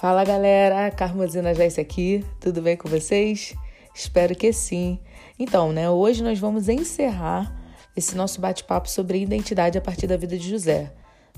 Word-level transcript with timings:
Fala 0.00 0.22
galera, 0.22 0.92
Carmozina 0.92 1.52
Joyce 1.52 1.80
aqui, 1.80 2.24
tudo 2.38 2.62
bem 2.62 2.76
com 2.76 2.88
vocês? 2.88 3.56
Espero 3.92 4.32
que 4.36 4.52
sim. 4.52 5.00
Então, 5.36 5.72
né, 5.72 5.90
hoje 5.90 6.22
nós 6.22 6.38
vamos 6.38 6.68
encerrar 6.68 7.52
esse 7.96 8.16
nosso 8.16 8.40
bate-papo 8.40 8.88
sobre 8.88 9.20
identidade 9.20 9.76
a 9.76 9.80
partir 9.80 10.06
da 10.06 10.16
vida 10.16 10.38
de 10.38 10.48
José. 10.48 10.92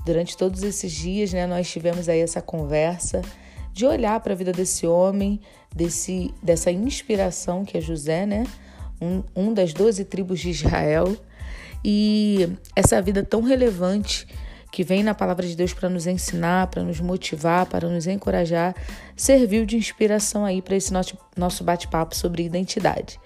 Durante 0.05 0.37
todos 0.37 0.61
esses 0.61 0.91
dias, 0.91 1.33
né, 1.33 1.47
nós 1.47 1.71
tivemos 1.71 2.07
aí 2.07 2.19
essa 2.19 2.39
conversa 2.39 3.23
de 3.73 3.83
olhar 3.83 4.19
para 4.19 4.33
a 4.33 4.35
vida 4.35 4.51
desse 4.51 4.85
homem, 4.85 5.41
desse, 5.75 6.31
dessa 6.39 6.69
inspiração 6.69 7.65
que 7.65 7.79
é 7.79 7.81
José, 7.81 8.27
né, 8.27 8.43
um, 9.01 9.23
um 9.35 9.51
das 9.55 9.73
doze 9.73 10.05
tribos 10.05 10.39
de 10.39 10.51
Israel, 10.51 11.17
e 11.83 12.47
essa 12.75 13.01
vida 13.01 13.23
tão 13.23 13.41
relevante 13.41 14.27
que 14.71 14.83
vem 14.83 15.03
na 15.03 15.13
palavra 15.13 15.45
de 15.45 15.55
Deus 15.55 15.73
para 15.73 15.89
nos 15.89 16.07
ensinar, 16.07 16.67
para 16.67 16.81
nos 16.81 17.01
motivar, 17.01 17.65
para 17.65 17.89
nos 17.89 18.07
encorajar, 18.07 18.73
serviu 19.15 19.65
de 19.65 19.75
inspiração 19.75 20.45
aí 20.45 20.61
para 20.61 20.77
esse 20.77 20.93
nosso, 20.93 21.17
nosso 21.35 21.63
bate-papo 21.63 22.15
sobre 22.15 22.43
identidade. 22.43 23.19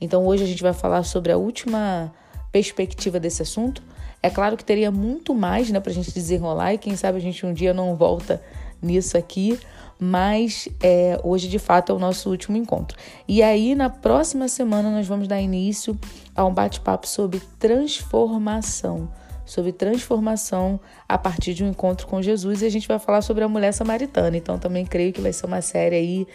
Então 0.00 0.26
hoje 0.26 0.42
a 0.42 0.46
gente 0.46 0.62
vai 0.62 0.72
falar 0.72 1.04
sobre 1.04 1.30
a 1.30 1.36
última 1.36 2.12
perspectiva 2.50 3.20
desse 3.20 3.42
assunto. 3.42 3.80
É 4.20 4.28
claro 4.28 4.56
que 4.56 4.64
teria 4.64 4.90
muito 4.90 5.32
mais 5.32 5.70
né, 5.70 5.78
para 5.78 5.92
a 5.92 5.94
gente 5.94 6.12
desenrolar 6.12 6.74
e 6.74 6.78
quem 6.78 6.96
sabe 6.96 7.18
a 7.18 7.20
gente 7.20 7.46
um 7.46 7.52
dia 7.52 7.72
não 7.72 7.94
volta 7.94 8.42
nisso 8.82 9.16
aqui, 9.16 9.58
mas 10.00 10.68
é, 10.82 11.20
hoje 11.22 11.48
de 11.48 11.58
fato 11.60 11.92
é 11.92 11.94
o 11.94 11.98
nosso 11.98 12.28
último 12.28 12.56
encontro. 12.56 12.98
E 13.28 13.40
aí 13.40 13.76
na 13.76 13.88
próxima 13.88 14.48
semana 14.48 14.90
nós 14.90 15.06
vamos 15.06 15.28
dar 15.28 15.40
início 15.40 15.96
a 16.34 16.44
um 16.44 16.52
bate-papo 16.52 17.06
sobre 17.06 17.40
transformação 17.60 19.08
sobre 19.48 19.72
transformação 19.72 20.78
a 21.08 21.16
partir 21.16 21.54
de 21.54 21.64
um 21.64 21.70
encontro 21.70 22.06
com 22.06 22.20
Jesus 22.20 22.60
e 22.60 22.66
a 22.66 22.70
gente 22.70 22.86
vai 22.86 22.98
falar 22.98 23.22
sobre 23.22 23.42
a 23.42 23.48
mulher 23.48 23.72
samaritana. 23.72 24.36
Então 24.36 24.58
também 24.58 24.84
creio 24.84 25.10
que 25.10 25.22
vai 25.22 25.32
ser 25.32 25.46
uma 25.46 25.62
série 25.62 25.96
aí 25.96 26.26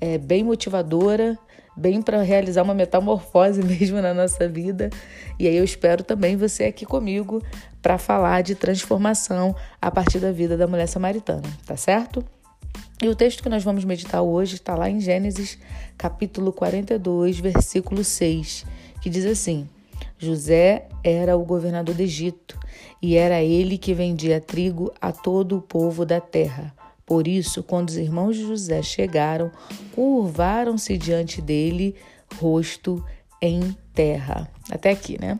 é, 0.00 0.16
bem 0.16 0.42
motivadora, 0.42 1.38
bem 1.76 2.00
para 2.00 2.22
realizar 2.22 2.62
uma 2.62 2.72
metamorfose 2.72 3.60
mesmo 3.62 4.00
na 4.00 4.14
nossa 4.14 4.48
vida. 4.48 4.88
E 5.38 5.46
aí 5.46 5.54
eu 5.54 5.64
espero 5.64 6.02
também 6.02 6.34
você 6.34 6.64
aqui 6.64 6.86
comigo 6.86 7.42
para 7.82 7.98
falar 7.98 8.40
de 8.42 8.54
transformação 8.54 9.54
a 9.80 9.90
partir 9.90 10.18
da 10.18 10.32
vida 10.32 10.56
da 10.56 10.66
mulher 10.66 10.86
samaritana, 10.86 11.42
tá 11.66 11.76
certo? 11.76 12.24
E 13.02 13.08
o 13.08 13.14
texto 13.14 13.42
que 13.42 13.50
nós 13.50 13.62
vamos 13.62 13.84
meditar 13.84 14.22
hoje 14.22 14.54
está 14.54 14.74
lá 14.74 14.88
em 14.88 14.98
Gênesis, 14.98 15.58
capítulo 15.98 16.52
42, 16.52 17.38
versículo 17.38 18.02
6, 18.02 18.64
que 19.02 19.10
diz 19.10 19.26
assim: 19.26 19.68
José 20.24 20.88
era 21.02 21.36
o 21.36 21.44
governador 21.44 21.94
do 21.94 22.02
Egito 22.02 22.58
e 23.00 23.16
era 23.16 23.42
ele 23.42 23.76
que 23.76 23.92
vendia 23.92 24.40
trigo 24.40 24.92
a 25.00 25.10
todo 25.10 25.56
o 25.56 25.62
povo 25.62 26.06
da 26.06 26.20
terra. 26.20 26.74
Por 27.04 27.26
isso, 27.26 27.62
quando 27.62 27.88
os 27.88 27.96
irmãos 27.96 28.36
de 28.36 28.42
José 28.42 28.80
chegaram, 28.82 29.50
curvaram-se 29.94 30.96
diante 30.96 31.42
dele, 31.42 31.96
rosto 32.36 33.04
em 33.40 33.76
terra. 33.92 34.48
Até 34.70 34.90
aqui, 34.90 35.20
né? 35.20 35.38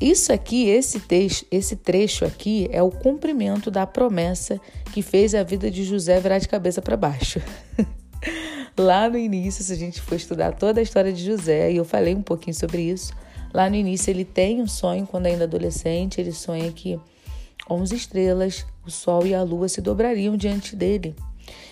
Isso 0.00 0.32
aqui, 0.32 0.68
esse, 0.68 1.00
texto, 1.00 1.46
esse 1.50 1.76
trecho 1.76 2.26
aqui, 2.26 2.68
é 2.70 2.82
o 2.82 2.90
cumprimento 2.90 3.70
da 3.70 3.86
promessa 3.86 4.60
que 4.92 5.00
fez 5.00 5.34
a 5.34 5.42
vida 5.42 5.70
de 5.70 5.82
José 5.84 6.20
virar 6.20 6.38
de 6.38 6.48
cabeça 6.48 6.82
para 6.82 6.96
baixo. 6.96 7.40
Lá 8.76 9.08
no 9.08 9.16
início, 9.16 9.64
se 9.64 9.72
a 9.72 9.76
gente 9.76 10.00
for 10.00 10.16
estudar 10.16 10.52
toda 10.52 10.80
a 10.80 10.82
história 10.82 11.12
de 11.12 11.24
José, 11.24 11.72
e 11.72 11.76
eu 11.76 11.84
falei 11.84 12.14
um 12.14 12.22
pouquinho 12.22 12.54
sobre 12.54 12.82
isso, 12.82 13.14
Lá 13.54 13.70
no 13.70 13.76
início 13.76 14.10
ele 14.10 14.24
tem 14.24 14.60
um 14.60 14.66
sonho 14.66 15.06
quando 15.06 15.26
ainda 15.26 15.44
adolescente, 15.44 16.20
ele 16.20 16.32
sonha 16.32 16.72
que 16.72 16.98
11 17.70 17.94
estrelas, 17.94 18.66
o 18.84 18.90
sol 18.90 19.24
e 19.24 19.32
a 19.32 19.42
lua 19.44 19.68
se 19.68 19.80
dobrariam 19.80 20.36
diante 20.36 20.74
dele. 20.74 21.14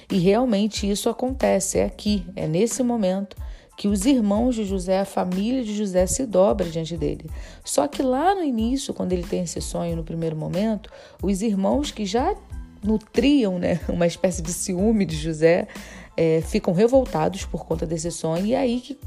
E 0.09 0.19
realmente 0.19 0.89
isso 0.89 1.09
acontece, 1.09 1.79
é 1.79 1.85
aqui, 1.85 2.25
é 2.37 2.47
nesse 2.47 2.85
momento 2.85 3.37
que 3.77 3.89
os 3.89 4.07
irmãos 4.07 4.55
de 4.55 4.65
José, 4.65 5.01
a 5.01 5.05
família 5.05 5.65
de 5.65 5.75
José 5.75 6.07
se 6.07 6.25
dobra 6.25 6.69
diante 6.69 6.97
dele. 6.97 7.29
Só 7.65 7.89
que 7.89 8.03
lá 8.03 8.35
no 8.35 8.45
início, 8.45 8.95
quando 8.95 9.13
ele 9.13 9.25
tem 9.25 9.43
esse 9.43 9.61
sonho 9.61 9.97
no 9.97 10.05
primeiro 10.05 10.37
momento, 10.37 10.89
os 11.21 11.43
irmãos 11.43 11.91
que 11.91 12.07
já 12.07 12.37
nutriam 12.83 13.59
né, 13.59 13.81
uma 13.89 14.07
espécie 14.07 14.41
de 14.41 14.53
ciúme 14.53 15.05
de 15.05 15.17
José 15.17 15.67
é, 16.17 16.43
ficam 16.43 16.73
revoltados 16.73 17.45
por 17.45 17.65
conta 17.65 17.87
desse 17.87 18.11
sonho, 18.11 18.47
e 18.47 18.53
é 18.53 18.59
aí 18.59 18.81
que 18.81 18.99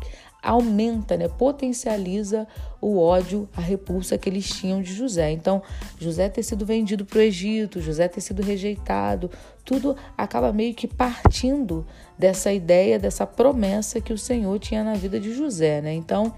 aumenta, 0.45 1.17
né, 1.17 1.27
potencializa 1.27 2.47
o 2.79 2.99
ódio, 2.99 3.49
a 3.57 3.61
repulsa 3.61 4.17
que 4.17 4.29
eles 4.29 4.47
tinham 4.47 4.81
de 4.81 4.93
José. 4.93 5.31
Então, 5.31 5.61
José 5.99 6.29
ter 6.29 6.43
sido 6.43 6.65
vendido 6.65 7.03
para 7.03 7.17
o 7.17 7.21
Egito, 7.21 7.81
José 7.81 8.07
ter 8.07 8.21
sido 8.21 8.43
rejeitado, 8.43 9.31
tudo 9.65 9.95
acaba 10.15 10.53
meio 10.53 10.75
que 10.75 10.87
partindo 10.87 11.85
dessa 12.17 12.53
ideia, 12.53 12.99
dessa 12.99 13.25
promessa 13.25 13.99
que 13.99 14.13
o 14.13 14.17
Senhor 14.17 14.59
tinha 14.59 14.83
na 14.83 14.93
vida 14.93 15.19
de 15.19 15.33
José, 15.33 15.81
né? 15.81 15.93
Então, 15.93 16.31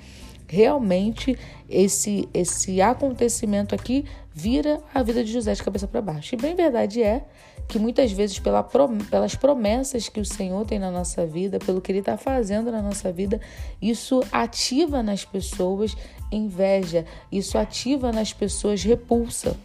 realmente 0.48 1.38
esse 1.70 2.30
esse 2.34 2.82
acontecimento 2.82 3.76
aqui 3.76 4.06
vira 4.34 4.80
a 4.94 5.04
vida 5.04 5.22
de 5.22 5.32
José 5.34 5.54
de 5.54 5.62
cabeça 5.62 5.88
para 5.88 6.02
baixo. 6.02 6.34
E 6.34 6.38
bem 6.38 6.56
verdade 6.56 7.04
é 7.04 7.26
que 7.68 7.78
muitas 7.78 8.12
vezes 8.12 8.40
pela, 8.40 8.64
pelas 8.64 9.36
promessas 9.36 10.08
que 10.08 10.20
o 10.20 10.26
Senhor 10.26 10.66
tem 10.66 10.80
na 10.80 10.90
nossa 10.90 11.26
vida, 11.26 11.60
pelo 11.60 11.82
que 11.82 11.92
Ele 11.92 12.00
está 12.00 12.18
fazendo 12.18 12.72
na 12.72 12.82
nossa 12.82 13.12
vida, 13.12 13.42
isso 13.82 14.24
ativa 14.32 15.04
nas 15.04 15.26
pessoas 15.26 15.96
inveja, 16.32 17.06
isso 17.32 17.58
ativa 17.58 18.12
nas 18.12 18.32
pessoas 18.32 18.84
repulsa. 18.84 19.58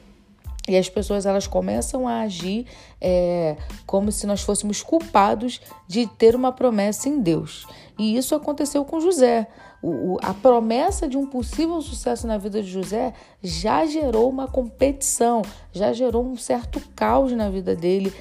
E 0.68 0.76
as 0.76 0.88
pessoas 0.88 1.26
elas 1.26 1.46
começam 1.46 2.06
a 2.06 2.20
agir 2.20 2.66
é, 3.00 3.56
como 3.84 4.12
se 4.12 4.26
nós 4.26 4.42
fôssemos 4.42 4.80
culpados 4.80 5.60
de 5.88 6.06
ter 6.06 6.36
uma 6.36 6.52
promessa 6.52 7.08
em 7.08 7.20
Deus. 7.20 7.66
E 7.98 8.16
isso 8.16 8.34
aconteceu 8.34 8.84
com 8.84 9.00
José. 9.00 9.48
O, 9.82 10.12
o, 10.12 10.18
a 10.22 10.32
promessa 10.32 11.08
de 11.08 11.16
um 11.16 11.26
possível 11.26 11.80
sucesso 11.82 12.28
na 12.28 12.38
vida 12.38 12.62
de 12.62 12.70
José 12.70 13.12
já 13.42 13.84
gerou 13.84 14.30
uma 14.30 14.46
competição, 14.46 15.42
já 15.72 15.92
gerou 15.92 16.24
um 16.24 16.36
certo 16.36 16.80
caos 16.94 17.32
na 17.32 17.50
vida 17.50 17.74
dele, 17.74 18.12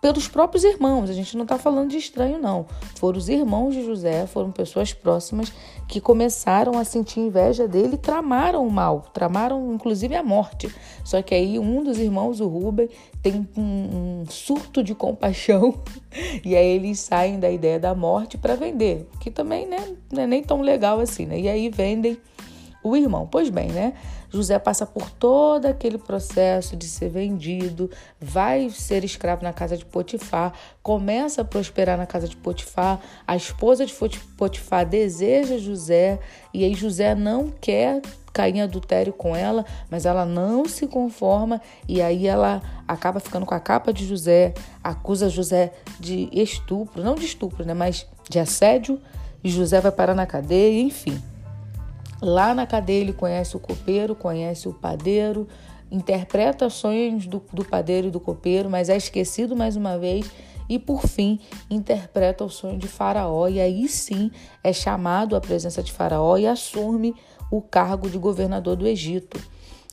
pelos 0.00 0.28
próprios 0.28 0.64
irmãos. 0.64 1.10
A 1.10 1.12
gente 1.12 1.36
não 1.36 1.44
está 1.44 1.58
falando 1.58 1.90
de 1.90 1.96
estranho, 1.96 2.38
não. 2.38 2.66
Foram 2.96 3.18
os 3.18 3.28
irmãos 3.28 3.74
de 3.74 3.84
José, 3.84 4.26
foram 4.26 4.50
pessoas 4.50 4.92
próximas 4.92 5.52
que 5.88 6.00
começaram 6.00 6.78
a 6.78 6.84
sentir 6.84 7.20
inveja 7.20 7.66
dele 7.66 7.94
e 7.94 7.98
tramaram 7.98 8.66
o 8.66 8.70
mal, 8.70 9.06
tramaram 9.12 9.72
inclusive 9.72 10.14
a 10.14 10.22
morte. 10.22 10.72
Só 11.04 11.22
que 11.22 11.34
aí 11.34 11.58
um 11.58 11.82
dos 11.82 11.98
irmãos, 11.98 12.40
o 12.40 12.46
Rubem, 12.46 12.88
tem 13.22 13.48
um, 13.56 13.62
um 13.62 14.24
surto 14.28 14.82
de 14.82 14.94
compaixão 14.94 15.74
e 16.44 16.54
aí 16.54 16.66
eles 16.66 17.00
saem 17.00 17.40
da 17.40 17.50
ideia 17.50 17.80
da 17.80 17.94
morte 17.94 18.36
para 18.38 18.54
vender, 18.54 19.08
que 19.20 19.30
também 19.30 19.66
né, 19.66 19.96
não 20.12 20.22
é 20.22 20.26
nem 20.26 20.42
tão 20.42 20.60
legal 20.60 21.00
assim, 21.00 21.26
né? 21.26 21.40
E 21.40 21.48
aí 21.48 21.68
vendem 21.68 22.18
o 22.82 22.96
irmão. 22.96 23.28
Pois 23.30 23.50
bem, 23.50 23.68
né? 23.68 23.94
José 24.30 24.58
passa 24.58 24.84
por 24.84 25.10
todo 25.10 25.66
aquele 25.66 25.98
processo 25.98 26.76
de 26.76 26.86
ser 26.86 27.08
vendido, 27.08 27.90
vai 28.20 28.68
ser 28.70 29.04
escravo 29.04 29.42
na 29.42 29.52
casa 29.52 29.76
de 29.76 29.84
Potifar, 29.84 30.52
começa 30.82 31.42
a 31.42 31.44
prosperar 31.44 31.96
na 31.96 32.06
casa 32.06 32.28
de 32.28 32.36
Potifar. 32.36 33.00
A 33.26 33.36
esposa 33.36 33.86
de 33.86 33.94
Potifar 34.36 34.86
deseja 34.86 35.58
José 35.58 36.18
e 36.52 36.64
aí 36.64 36.74
José 36.74 37.14
não 37.14 37.48
quer 37.48 38.02
cair 38.32 38.56
em 38.56 38.62
adultério 38.62 39.12
com 39.12 39.34
ela, 39.34 39.64
mas 39.90 40.06
ela 40.06 40.24
não 40.24 40.68
se 40.68 40.86
conforma 40.86 41.60
e 41.88 42.00
aí 42.00 42.26
ela 42.26 42.62
acaba 42.86 43.18
ficando 43.18 43.44
com 43.44 43.54
a 43.54 43.60
capa 43.60 43.92
de 43.92 44.06
José, 44.06 44.54
acusa 44.84 45.28
José 45.28 45.72
de 45.98 46.28
estupro, 46.32 47.02
não 47.02 47.14
de 47.14 47.24
estupro, 47.24 47.64
né, 47.64 47.74
mas 47.74 48.06
de 48.30 48.38
assédio, 48.38 49.00
e 49.42 49.50
José 49.50 49.80
vai 49.80 49.92
parar 49.92 50.14
na 50.14 50.26
cadeia, 50.26 50.80
enfim. 50.80 51.20
Lá 52.20 52.54
na 52.54 52.66
cadeia 52.66 53.00
ele 53.00 53.12
conhece 53.12 53.56
o 53.56 53.60
copeiro, 53.60 54.14
conhece 54.14 54.68
o 54.68 54.72
padeiro, 54.72 55.46
interpreta 55.90 56.68
sonhos 56.68 57.26
do, 57.26 57.42
do 57.52 57.64
padeiro 57.64 58.08
e 58.08 58.10
do 58.10 58.20
copeiro, 58.20 58.68
mas 58.68 58.88
é 58.88 58.96
esquecido 58.96 59.54
mais 59.56 59.76
uma 59.76 59.98
vez 59.98 60.30
e 60.68 60.78
por 60.78 61.06
fim 61.06 61.40
interpreta 61.70 62.44
o 62.44 62.50
sonho 62.50 62.78
de 62.78 62.86
Faraó 62.86 63.48
e 63.48 63.60
aí 63.60 63.88
sim 63.88 64.30
é 64.62 64.72
chamado 64.72 65.34
à 65.34 65.40
presença 65.40 65.82
de 65.82 65.92
Faraó 65.92 66.36
e 66.36 66.46
assume 66.46 67.14
o 67.50 67.62
cargo 67.62 68.10
de 68.10 68.18
governador 68.18 68.76
do 68.76 68.86
Egito. 68.86 69.40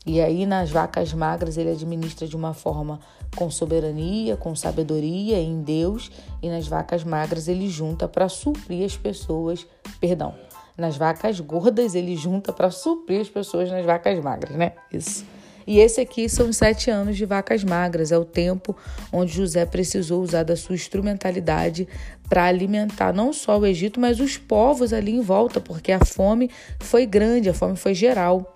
E 0.06 0.22
aí 0.22 0.46
nas 0.46 0.70
vacas 0.70 1.14
magras 1.14 1.58
ele 1.58 1.72
administra 1.72 2.28
de 2.28 2.36
uma 2.36 2.54
forma 2.54 3.00
com 3.36 3.50
soberania, 3.50 4.38
com 4.38 4.56
sabedoria 4.56 5.40
em 5.40 5.62
Deus, 5.62 6.12
e 6.42 6.50
nas 6.50 6.68
vacas 6.68 7.04
magras 7.04 7.48
ele 7.48 7.68
junta 7.68 8.08
para 8.08 8.30
suprir 8.30 8.86
as 8.86 8.96
pessoas, 8.96 9.66
perdão, 10.00 10.36
nas 10.78 10.98
vacas 10.98 11.40
gordas, 11.40 11.96
ele 11.96 12.16
junta 12.16 12.52
para 12.52 12.70
suprir 12.70 13.22
as 13.22 13.30
pessoas 13.30 13.70
nas 13.70 13.86
vacas 13.86 14.20
magras, 14.20 14.56
né? 14.58 14.74
Isso. 14.92 15.26
E 15.68 15.80
esse 15.80 16.00
aqui 16.00 16.30
são 16.30 16.54
sete 16.54 16.92
anos 16.92 17.18
de 17.18 17.26
vacas 17.26 17.64
magras, 17.64 18.12
é 18.12 18.18
o 18.18 18.26
tempo 18.26 18.76
onde 19.12 19.34
José 19.34 19.66
precisou 19.66 20.22
usar 20.22 20.44
da 20.44 20.56
sua 20.56 20.76
instrumentalidade 20.76 21.88
para 22.30 22.46
alimentar 22.46 23.12
não 23.12 23.34
só 23.34 23.58
o 23.58 23.66
Egito, 23.66 24.00
mas 24.00 24.20
os 24.20 24.38
povos 24.38 24.94
ali 24.94 25.12
em 25.12 25.22
volta, 25.22 25.60
porque 25.60 25.92
a 25.92 26.04
fome 26.06 26.52
foi 26.80 27.06
grande, 27.06 27.50
a 27.50 27.54
fome 27.54 27.76
foi 27.76 27.96
geral. 27.96 28.56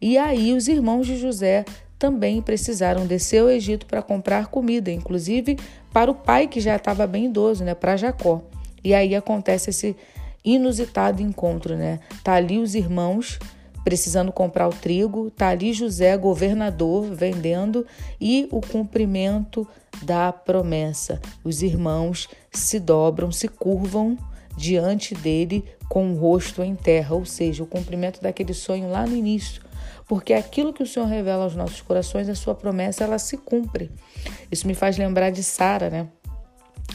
E 0.00 0.18
aí 0.18 0.52
os 0.52 0.68
irmãos 0.68 1.06
de 1.06 1.16
José 1.16 1.64
também 1.98 2.42
precisaram 2.42 3.06
descer 3.06 3.40
ao 3.40 3.50
Egito 3.50 3.86
para 3.86 4.02
comprar 4.02 4.48
comida, 4.48 4.90
inclusive 4.90 5.58
para 5.92 6.10
o 6.10 6.14
pai 6.14 6.46
que 6.46 6.60
já 6.60 6.76
estava 6.76 7.06
bem 7.06 7.26
idoso, 7.26 7.64
né, 7.64 7.74
para 7.74 7.96
Jacó. 7.96 8.42
E 8.82 8.94
aí 8.94 9.14
acontece 9.14 9.70
esse 9.70 9.96
inusitado 10.44 11.22
encontro, 11.22 11.76
né? 11.76 12.00
Tá 12.22 12.34
ali 12.34 12.58
os 12.58 12.74
irmãos 12.74 13.38
precisando 13.84 14.30
comprar 14.30 14.68
o 14.68 14.72
trigo, 14.72 15.30
tá 15.30 15.48
ali 15.48 15.72
José, 15.72 16.16
governador, 16.16 17.14
vendendo 17.14 17.86
e 18.20 18.48
o 18.50 18.60
cumprimento 18.60 19.66
da 20.02 20.32
promessa. 20.32 21.20
Os 21.42 21.62
irmãos 21.62 22.28
se 22.52 22.78
dobram, 22.78 23.32
se 23.32 23.48
curvam 23.48 24.18
diante 24.56 25.14
dele 25.14 25.64
com 25.88 26.12
o 26.12 26.16
rosto 26.16 26.62
em 26.62 26.74
terra, 26.74 27.14
ou 27.14 27.24
seja, 27.24 27.62
o 27.62 27.66
cumprimento 27.66 28.20
daquele 28.20 28.54
sonho 28.54 28.90
lá 28.90 29.06
no 29.06 29.16
início. 29.16 29.62
Porque 30.06 30.34
aquilo 30.34 30.72
que 30.72 30.82
o 30.82 30.86
Senhor 30.86 31.06
revela 31.06 31.44
aos 31.44 31.54
nossos 31.54 31.80
corações, 31.80 32.28
a 32.28 32.34
sua 32.34 32.54
promessa, 32.54 33.04
ela 33.04 33.18
se 33.18 33.36
cumpre. 33.36 33.90
Isso 34.50 34.66
me 34.66 34.74
faz 34.74 34.98
lembrar 34.98 35.30
de 35.30 35.42
Sara, 35.42 35.88
né? 35.88 36.08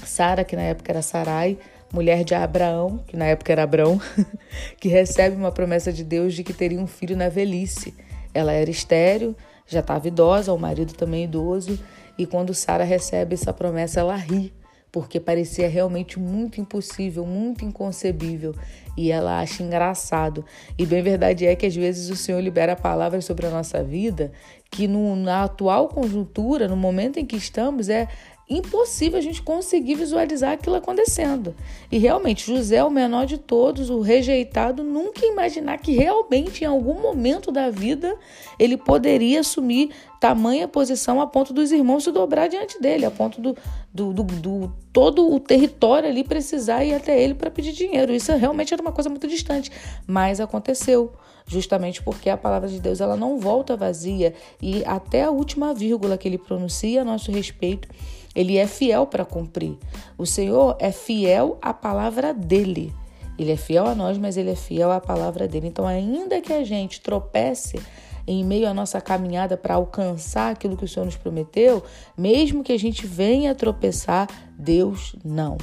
Sara, 0.03 0.43
que 0.43 0.55
na 0.55 0.63
época 0.63 0.91
era 0.91 1.01
Sarai, 1.01 1.57
mulher 1.95 2.25
de 2.25 2.35
Abraão, 2.35 2.99
que 3.07 3.15
na 3.15 3.25
época 3.25 3.53
era 3.53 3.63
Abraão, 3.63 3.99
que 4.79 4.89
recebe 4.89 5.35
uma 5.35 5.51
promessa 5.51 5.93
de 5.93 6.03
Deus 6.03 6.33
de 6.33 6.43
que 6.43 6.53
teria 6.53 6.79
um 6.79 6.85
filho 6.85 7.15
na 7.15 7.29
velhice. 7.29 7.95
Ela 8.33 8.51
era 8.51 8.69
estéril, 8.69 9.33
já 9.65 9.79
estava 9.79 10.07
idosa, 10.07 10.51
o 10.51 10.59
marido 10.59 10.93
também 10.93 11.23
idoso, 11.23 11.79
e 12.17 12.25
quando 12.25 12.53
Sara 12.53 12.83
recebe 12.83 13.33
essa 13.33 13.53
promessa, 13.53 14.01
ela 14.01 14.15
ri, 14.15 14.53
porque 14.91 15.19
parecia 15.19 15.69
realmente 15.69 16.19
muito 16.19 16.59
impossível, 16.59 17.25
muito 17.25 17.63
inconcebível, 17.63 18.53
e 18.97 19.11
ela 19.11 19.39
acha 19.39 19.63
engraçado. 19.63 20.45
E 20.77 20.85
bem 20.85 21.01
verdade 21.01 21.45
é 21.45 21.55
que 21.55 21.65
às 21.65 21.75
vezes 21.75 22.09
o 22.09 22.15
Senhor 22.15 22.41
libera 22.41 22.75
palavras 22.75 23.23
sobre 23.23 23.45
a 23.45 23.49
nossa 23.49 23.81
vida 23.81 24.33
que 24.69 24.87
no, 24.87 25.15
na 25.15 25.45
atual 25.45 25.87
conjuntura, 25.87 26.67
no 26.67 26.75
momento 26.75 27.17
em 27.17 27.25
que 27.25 27.37
estamos, 27.37 27.87
é 27.87 28.09
impossível 28.47 29.17
a 29.17 29.21
gente 29.21 29.41
conseguir 29.41 29.95
visualizar 29.95 30.51
aquilo 30.51 30.75
acontecendo. 30.75 31.55
E 31.91 31.97
realmente, 31.97 32.45
José, 32.45 32.83
o 32.83 32.91
menor 32.91 33.25
de 33.25 33.37
todos, 33.37 33.89
o 33.89 34.01
rejeitado, 34.01 34.83
nunca 34.83 35.25
imaginar 35.25 35.79
que 35.79 35.93
realmente 35.93 36.63
em 36.63 36.67
algum 36.67 37.01
momento 37.01 37.51
da 37.51 37.69
vida 37.71 38.15
ele 38.59 38.77
poderia 38.77 39.39
assumir 39.39 39.89
tamanha 40.19 40.67
posição 40.67 41.19
a 41.19 41.27
ponto 41.27 41.53
dos 41.53 41.71
irmãos 41.71 42.03
se 42.03 42.11
dobrar 42.11 42.47
diante 42.47 42.79
dele, 42.79 43.05
a 43.05 43.11
ponto 43.11 43.41
do, 43.41 43.57
do, 43.93 44.13
do, 44.13 44.23
do 44.23 44.73
todo 44.93 45.33
o 45.33 45.39
território 45.39 46.07
ali 46.07 46.23
precisar 46.23 46.83
ir 46.83 46.93
até 46.93 47.19
ele 47.19 47.33
para 47.33 47.49
pedir 47.49 47.73
dinheiro. 47.73 48.13
Isso 48.13 48.31
realmente 48.35 48.73
era 48.73 48.81
uma 48.81 48.91
coisa 48.91 49.09
muito 49.09 49.27
distante, 49.27 49.71
mas 50.05 50.39
aconteceu 50.39 51.13
justamente 51.47 52.01
porque 52.01 52.29
a 52.29 52.37
palavra 52.37 52.67
de 52.67 52.79
Deus 52.79 53.01
ela 53.01 53.15
não 53.15 53.39
volta 53.39 53.75
vazia 53.75 54.33
e 54.61 54.83
até 54.85 55.23
a 55.23 55.29
última 55.29 55.73
vírgula 55.73 56.17
que 56.17 56.27
ele 56.27 56.37
pronuncia 56.37 57.01
a 57.01 57.05
nosso 57.05 57.31
respeito 57.31 57.87
ele 58.35 58.57
é 58.57 58.67
fiel 58.67 59.07
para 59.07 59.23
cumprir. 59.23 59.77
O 60.17 60.25
Senhor 60.25 60.75
é 60.79 60.91
fiel 60.91 61.57
à 61.61 61.73
palavra 61.73 62.33
dele. 62.33 62.93
Ele 63.37 63.51
é 63.51 63.57
fiel 63.57 63.85
a 63.85 63.95
nós, 63.95 64.17
mas 64.17 64.37
ele 64.37 64.51
é 64.51 64.55
fiel 64.55 64.91
à 64.91 64.99
palavra 64.99 65.47
dele. 65.47 65.67
Então, 65.67 65.87
ainda 65.87 66.41
que 66.41 66.53
a 66.53 66.63
gente 66.63 67.01
tropece 67.01 67.79
em 68.27 68.43
meio 68.43 68.67
à 68.67 68.73
nossa 68.73 68.99
caminhada 68.99 69.55
para 69.55 69.75
alcançar 69.75 70.51
aquilo 70.51 70.75
que 70.75 70.85
o 70.85 70.87
Senhor 70.87 71.05
nos 71.05 71.15
prometeu, 71.15 71.83
mesmo 72.17 72.63
que 72.63 72.71
a 72.71 72.79
gente 72.79 73.05
venha 73.05 73.53
tropeçar, 73.53 74.27
Deus 74.57 75.15
não. 75.23 75.57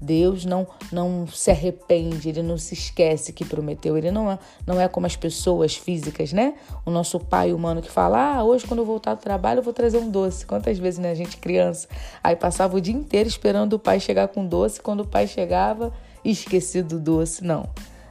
Deus 0.00 0.44
não, 0.44 0.66
não 0.92 1.26
se 1.26 1.50
arrepende, 1.50 2.28
ele 2.28 2.42
não 2.42 2.58
se 2.58 2.74
esquece 2.74 3.32
que 3.32 3.44
prometeu. 3.44 3.96
Ele 3.96 4.10
não 4.10 4.30
é, 4.30 4.38
não 4.66 4.80
é 4.80 4.88
como 4.88 5.06
as 5.06 5.16
pessoas 5.16 5.74
físicas, 5.74 6.32
né? 6.32 6.54
O 6.84 6.90
nosso 6.90 7.18
pai 7.18 7.52
humano 7.52 7.80
que 7.80 7.90
fala: 7.90 8.36
Ah, 8.36 8.44
hoje 8.44 8.66
quando 8.66 8.80
eu 8.80 8.86
voltar 8.86 9.14
do 9.14 9.20
trabalho 9.20 9.60
eu 9.60 9.62
vou 9.62 9.72
trazer 9.72 9.98
um 9.98 10.10
doce. 10.10 10.44
Quantas 10.44 10.78
vezes, 10.78 10.98
né, 10.98 11.10
a 11.10 11.14
gente 11.14 11.36
criança? 11.38 11.88
Aí 12.22 12.36
passava 12.36 12.76
o 12.76 12.80
dia 12.80 12.94
inteiro 12.94 13.28
esperando 13.28 13.74
o 13.74 13.78
pai 13.78 13.98
chegar 13.98 14.28
com 14.28 14.46
doce. 14.46 14.80
Quando 14.80 15.00
o 15.00 15.06
pai 15.06 15.26
chegava, 15.26 15.92
esquecido 16.24 16.98
do 16.98 17.00
doce. 17.00 17.42
Não. 17.44 17.68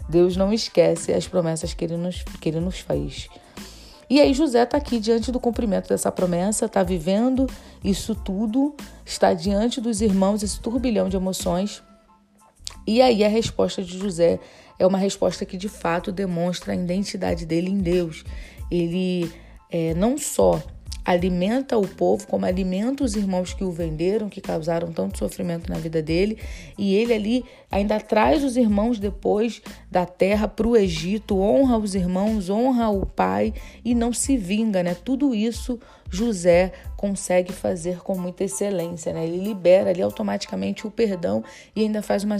Deus 0.08 0.36
não 0.38 0.54
esquece 0.54 1.14
as 1.14 1.28
promessas 1.28 1.74
que 1.74 1.84
ele 1.84 1.98
nos, 1.98 2.24
que 2.40 2.50
ele 2.50 2.60
nos 2.60 2.80
faz. 2.80 3.28
E 4.10 4.22
aí 4.22 4.34
José 4.34 4.64
está 4.64 4.78
aqui 4.78 5.00
diante 5.00 5.32
do 5.32 5.40
cumprimento 5.40 5.90
dessa 5.90 6.12
promessa, 6.12 6.66
está 6.66 6.84
vivendo 6.84 7.48
isso 7.84 8.14
tudo, 8.14 8.76
está 9.04 9.34
diante 9.34 9.82
dos 9.82 10.02
irmãos, 10.02 10.44
esse 10.44 10.60
turbilhão 10.60 11.10
de 11.10 11.18
emoções. 11.18 11.82
E 12.86 13.02
aí 13.02 13.24
a 13.24 13.28
resposta 13.28 13.84
de 13.84 13.98
José 13.98 14.40
é 14.78 14.86
uma 14.86 14.98
resposta 14.98 15.46
que 15.46 15.58
de 15.58 15.70
fato 15.70 16.12
demonstra 16.12 16.74
a 16.74 16.76
identidade 16.76 17.46
dele 17.46 17.72
em 17.72 17.80
Deus. 17.80 18.24
Ele 18.70 19.32
é, 19.72 19.94
não 19.96 20.18
só 20.18 20.62
alimenta 21.06 21.78
o 21.78 21.88
povo, 21.88 22.26
como 22.26 22.46
alimenta 22.46 23.04
os 23.04 23.16
irmãos 23.16 23.54
que 23.54 23.64
o 23.64 23.72
venderam, 23.72 24.28
que 24.28 24.42
causaram 24.42 24.92
tanto 24.92 25.20
sofrimento 25.20 25.70
na 25.70 25.78
vida 25.78 26.02
dele, 26.02 26.40
e 26.78 26.96
ele 26.96 27.14
ali 27.14 27.46
ainda 27.72 28.00
traz 28.00 28.44
os 28.44 28.58
irmãos 28.58 28.98
depois 28.98 29.62
da 29.92 30.06
terra 30.06 30.48
para 30.48 30.68
o 30.68 30.76
Egito, 30.76 31.38
honra 31.40 31.78
os 31.78 31.94
irmãos, 31.94 32.50
honra 32.50 32.90
o 32.90 33.06
pai 33.06 33.54
e 33.84 33.94
não 33.94 34.12
se 34.12 34.36
vinga, 34.36 34.82
né? 34.82 34.96
Tudo 34.96 35.36
isso 35.36 35.80
José 36.16 36.72
consegue 36.96 37.52
fazer 37.52 38.00
com 38.00 38.18
muita 38.18 38.46
excelência, 38.46 39.12
né? 39.12 39.26
Ele 39.26 39.44
libera 39.44 39.90
ali 39.90 40.02
automaticamente 40.02 40.88
o 40.88 40.92
perdão 40.92 41.44
e 41.76 41.82
ainda 41.82 42.02
faz 42.02 42.24
uma, 42.24 42.38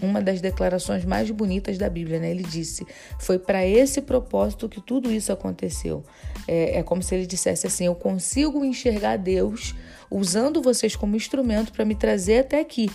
uma 0.00 0.22
das 0.22 0.40
declarações 0.40 1.04
mais 1.04 1.30
bonitas 1.30 1.76
da 1.76 1.90
Bíblia, 1.90 2.18
né? 2.18 2.30
Ele 2.30 2.42
disse: 2.42 2.86
Foi 3.18 3.38
para 3.38 3.64
esse 3.64 4.00
propósito 4.00 4.68
que 4.68 4.80
tudo 4.80 5.12
isso 5.12 5.30
aconteceu. 5.30 6.02
É, 6.46 6.78
é 6.78 6.82
como 6.82 7.02
se 7.02 7.14
ele 7.14 7.26
dissesse 7.26 7.66
assim: 7.66 7.84
Eu 7.84 7.94
consigo 7.94 8.64
enxergar 8.64 9.16
Deus 9.18 9.74
usando 10.10 10.62
vocês 10.62 10.96
como 10.96 11.14
instrumento 11.14 11.72
para 11.72 11.84
me 11.84 11.94
trazer 11.94 12.38
até 12.38 12.60
aqui, 12.60 12.90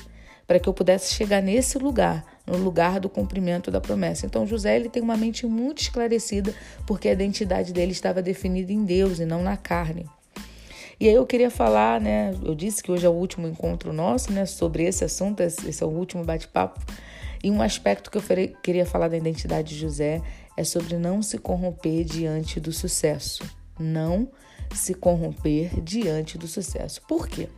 para 0.48 0.60
que 0.60 0.68
eu 0.68 0.74
pudesse 0.74 1.14
chegar 1.14 1.42
nesse 1.42 1.78
lugar 1.78 2.26
no 2.46 2.58
lugar 2.58 3.00
do 3.00 3.10
cumprimento 3.10 3.72
da 3.72 3.80
promessa. 3.80 4.26
Então 4.26 4.46
José 4.46 4.76
ele 4.76 4.90
tem 4.90 5.02
uma 5.02 5.16
mente 5.16 5.46
muito 5.46 5.82
esclarecida 5.82 6.54
porque 6.86 7.08
a 7.08 7.14
identidade 7.14 7.72
dele 7.72 7.94
estava 7.94 8.22
definida 8.22 8.72
em 8.72 8.84
Deus 8.84 9.20
e 9.20 9.26
não 9.26 9.42
na 9.42 9.56
carne. 9.56 10.06
E 11.00 11.08
aí 11.08 11.16
eu 11.16 11.26
queria 11.26 11.50
falar, 11.50 12.00
né? 12.00 12.34
Eu 12.44 12.56
disse 12.56 12.82
que 12.84 12.92
hoje 12.92 13.06
é 13.06 13.10
o 13.10 13.14
último 13.14 13.48
encontro 13.48 13.92
nosso, 13.92 14.32
né? 14.32 14.46
Sobre 14.46 14.84
esse 14.84 15.04
assunto, 15.04 15.42
esse 15.42 15.84
é 15.84 15.86
o 15.86 15.90
último 15.90 16.24
bate-papo. 16.24 16.80
E 17.44 17.52
um 17.52 17.62
aspecto 17.62 18.10
que 18.10 18.18
eu 18.18 18.24
queria 18.62 18.86
falar 18.86 19.10
da 19.10 19.18
identidade 19.18 19.70
de 19.70 19.82
José 19.82 20.22
é 20.56 20.64
sobre 20.64 20.98
não 20.98 21.22
se 21.22 21.38
corromper 21.38 22.06
diante 22.06 22.60
do 22.60 22.72
sucesso. 22.72 23.44
Não 23.78 24.30
se 24.74 24.94
corromper 24.94 25.82
diante 25.82 26.38
do 26.38 26.48
sucesso. 26.48 27.02
Por 27.08 27.28
quê? 27.28 27.50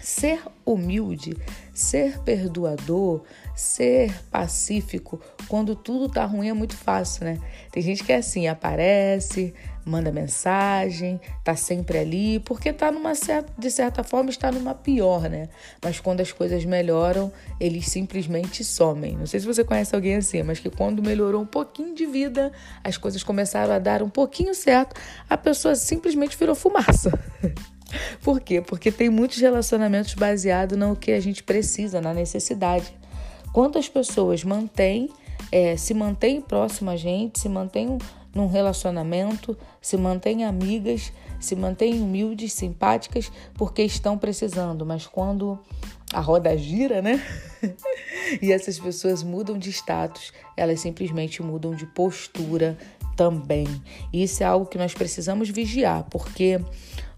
Ser 0.00 0.40
humilde, 0.64 1.36
ser 1.74 2.18
perdoador, 2.20 3.22
ser 3.54 4.14
pacífico, 4.30 5.20
quando 5.48 5.74
tudo 5.74 6.08
tá 6.08 6.24
ruim 6.24 6.48
é 6.48 6.52
muito 6.52 6.76
fácil, 6.76 7.24
né? 7.24 7.38
Tem 7.72 7.82
gente 7.82 8.04
que 8.04 8.12
é 8.12 8.16
assim, 8.16 8.46
aparece, 8.46 9.52
manda 9.88 10.12
mensagem, 10.12 11.20
tá 11.42 11.56
sempre 11.56 11.98
ali, 11.98 12.38
porque 12.40 12.72
tá 12.72 12.92
numa 12.92 13.14
certa, 13.14 13.52
de 13.58 13.70
certa 13.70 14.04
forma 14.04 14.30
está 14.30 14.52
numa 14.52 14.74
pior, 14.74 15.28
né? 15.28 15.48
Mas 15.82 15.98
quando 15.98 16.20
as 16.20 16.30
coisas 16.30 16.64
melhoram, 16.64 17.32
eles 17.58 17.86
simplesmente 17.86 18.62
somem. 18.62 19.16
Não 19.16 19.26
sei 19.26 19.40
se 19.40 19.46
você 19.46 19.64
conhece 19.64 19.94
alguém 19.94 20.16
assim, 20.16 20.42
mas 20.42 20.60
que 20.60 20.70
quando 20.70 21.02
melhorou 21.02 21.42
um 21.42 21.46
pouquinho 21.46 21.94
de 21.94 22.06
vida, 22.06 22.52
as 22.84 22.96
coisas 22.96 23.22
começaram 23.22 23.74
a 23.74 23.78
dar 23.78 24.02
um 24.02 24.10
pouquinho 24.10 24.54
certo, 24.54 24.94
a 25.28 25.36
pessoa 25.36 25.74
simplesmente 25.74 26.36
virou 26.36 26.54
fumaça. 26.54 27.18
Por 28.22 28.40
quê? 28.40 28.60
Porque 28.60 28.92
tem 28.92 29.08
muitos 29.08 29.38
relacionamentos 29.38 30.14
baseados 30.14 30.76
no 30.76 30.94
que 30.94 31.12
a 31.12 31.20
gente 31.20 31.42
precisa, 31.42 32.00
na 32.00 32.12
necessidade. 32.12 32.92
Quantas 33.52 33.88
pessoas 33.88 34.44
mantêm, 34.44 35.08
é, 35.50 35.76
se 35.76 35.94
mantêm 35.94 36.40
próximo 36.40 36.90
a 36.90 36.96
gente, 36.96 37.40
se 37.40 37.48
mantêm 37.48 37.96
num 38.34 38.46
relacionamento, 38.46 39.56
se 39.80 39.96
mantêm 39.96 40.44
amigas, 40.44 41.12
se 41.40 41.54
mantêm 41.56 42.00
humildes, 42.00 42.52
simpáticas, 42.52 43.30
porque 43.54 43.82
estão 43.82 44.18
precisando, 44.18 44.84
mas 44.84 45.06
quando 45.06 45.58
a 46.12 46.20
roda 46.20 46.56
gira, 46.56 47.02
né? 47.02 47.22
e 48.40 48.52
essas 48.52 48.78
pessoas 48.78 49.22
mudam 49.22 49.58
de 49.58 49.70
status, 49.70 50.32
elas 50.56 50.80
simplesmente 50.80 51.42
mudam 51.42 51.74
de 51.74 51.86
postura 51.86 52.76
também. 53.16 53.66
Isso 54.12 54.42
é 54.42 54.46
algo 54.46 54.66
que 54.66 54.78
nós 54.78 54.94
precisamos 54.94 55.50
vigiar, 55.50 56.04
porque 56.10 56.60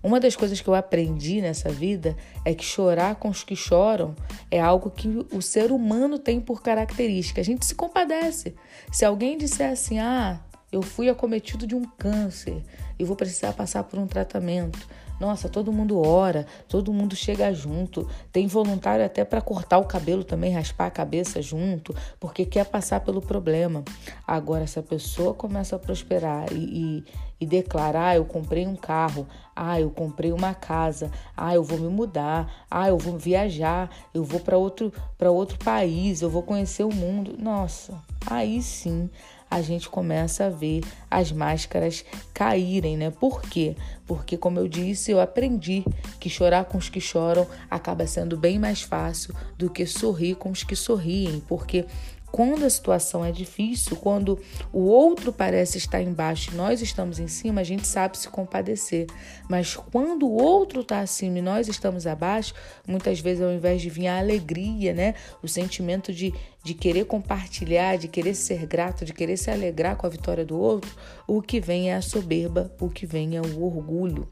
uma 0.02 0.18
das 0.18 0.34
coisas 0.34 0.60
que 0.60 0.68
eu 0.68 0.74
aprendi 0.74 1.42
nessa 1.42 1.68
vida 1.68 2.16
é 2.44 2.54
que 2.54 2.64
chorar 2.64 3.16
com 3.16 3.28
os 3.28 3.44
que 3.44 3.54
choram 3.54 4.16
é 4.50 4.58
algo 4.58 4.90
que 4.90 5.26
o 5.30 5.42
ser 5.42 5.70
humano 5.70 6.18
tem 6.18 6.40
por 6.40 6.62
característica. 6.62 7.40
A 7.40 7.44
gente 7.44 7.66
se 7.66 7.74
compadece. 7.74 8.54
Se 8.90 9.04
alguém 9.04 9.36
disser 9.36 9.70
assim, 9.70 9.98
ah, 9.98 10.40
eu 10.72 10.82
fui 10.82 11.08
acometido 11.08 11.66
de 11.66 11.74
um 11.74 11.84
câncer 11.84 12.62
e 12.98 13.04
vou 13.04 13.16
precisar 13.16 13.52
passar 13.52 13.84
por 13.84 13.98
um 13.98 14.06
tratamento. 14.06 14.78
Nossa, 15.20 15.50
todo 15.50 15.70
mundo 15.70 16.00
ora, 16.00 16.46
todo 16.66 16.94
mundo 16.94 17.14
chega 17.14 17.52
junto. 17.52 18.08
Tem 18.32 18.46
voluntário 18.46 19.04
até 19.04 19.22
para 19.22 19.42
cortar 19.42 19.76
o 19.76 19.84
cabelo 19.84 20.24
também, 20.24 20.54
raspar 20.54 20.86
a 20.86 20.90
cabeça 20.90 21.42
junto, 21.42 21.94
porque 22.18 22.46
quer 22.46 22.64
passar 22.64 23.00
pelo 23.00 23.20
problema. 23.20 23.84
Agora, 24.26 24.66
se 24.66 24.78
a 24.78 24.82
pessoa 24.82 25.34
começa 25.34 25.76
a 25.76 25.78
prosperar 25.78 26.50
e, 26.50 26.56
e, 26.56 27.04
e 27.38 27.46
declarar: 27.46 28.08
ah, 28.08 28.16
eu 28.16 28.24
comprei 28.24 28.66
um 28.66 28.74
carro, 28.74 29.26
ah, 29.54 29.78
eu 29.78 29.90
comprei 29.90 30.32
uma 30.32 30.54
casa, 30.54 31.10
ah, 31.36 31.54
eu 31.54 31.62
vou 31.62 31.78
me 31.78 31.88
mudar, 31.88 32.64
ah, 32.70 32.88
eu 32.88 32.96
vou 32.96 33.18
viajar, 33.18 33.90
eu 34.14 34.24
vou 34.24 34.40
para 34.40 34.56
outro, 34.56 34.90
outro 35.20 35.58
país, 35.58 36.22
eu 36.22 36.30
vou 36.30 36.42
conhecer 36.42 36.84
o 36.84 36.94
mundo. 36.94 37.36
Nossa, 37.38 38.00
aí 38.26 38.62
sim 38.62 39.10
a 39.50 39.60
gente 39.60 39.88
começa 39.88 40.46
a 40.46 40.48
ver 40.48 40.82
as 41.10 41.32
máscaras 41.32 42.04
caírem, 42.32 42.96
né? 42.96 43.10
Por 43.10 43.42
quê? 43.42 43.74
Porque, 44.06 44.36
como 44.36 44.60
eu 44.60 44.68
disse, 44.68 45.10
eu 45.10 45.20
aprendi 45.20 45.84
que 46.20 46.30
chorar 46.30 46.64
com 46.66 46.78
os 46.78 46.88
que 46.88 47.00
choram 47.00 47.46
acaba 47.68 48.06
sendo 48.06 48.36
bem 48.36 48.58
mais 48.58 48.82
fácil 48.82 49.34
do 49.58 49.68
que 49.68 49.84
sorrir 49.86 50.36
com 50.36 50.50
os 50.50 50.62
que 50.62 50.76
sorriem, 50.76 51.42
porque 51.48 51.84
quando 52.32 52.64
a 52.64 52.70
situação 52.70 53.24
é 53.24 53.32
difícil, 53.32 53.96
quando 53.96 54.38
o 54.72 54.84
outro 54.84 55.32
parece 55.32 55.78
estar 55.78 56.00
embaixo 56.00 56.52
e 56.52 56.56
nós 56.56 56.80
estamos 56.80 57.18
em 57.18 57.28
cima, 57.28 57.60
a 57.60 57.64
gente 57.64 57.86
sabe 57.86 58.16
se 58.18 58.28
compadecer. 58.28 59.06
Mas 59.48 59.74
quando 59.74 60.26
o 60.26 60.32
outro 60.32 60.82
está 60.82 61.00
acima 61.00 61.38
e 61.38 61.42
nós 61.42 61.68
estamos 61.68 62.06
abaixo, 62.06 62.54
muitas 62.86 63.20
vezes 63.20 63.42
ao 63.42 63.50
invés 63.50 63.82
de 63.82 63.90
vir 63.90 64.06
a 64.06 64.18
alegria, 64.18 64.92
né? 64.92 65.14
O 65.42 65.48
sentimento 65.48 66.12
de, 66.12 66.32
de 66.62 66.74
querer 66.74 67.04
compartilhar, 67.04 67.96
de 67.98 68.08
querer 68.08 68.34
ser 68.34 68.66
grato, 68.66 69.04
de 69.04 69.12
querer 69.12 69.36
se 69.36 69.50
alegrar 69.50 69.96
com 69.96 70.06
a 70.06 70.10
vitória 70.10 70.44
do 70.44 70.58
outro, 70.58 70.90
o 71.26 71.42
que 71.42 71.60
vem 71.60 71.90
é 71.90 71.94
a 71.94 72.02
soberba, 72.02 72.72
o 72.80 72.88
que 72.88 73.06
vem 73.06 73.36
é 73.36 73.40
o 73.40 73.64
orgulho. 73.64 74.28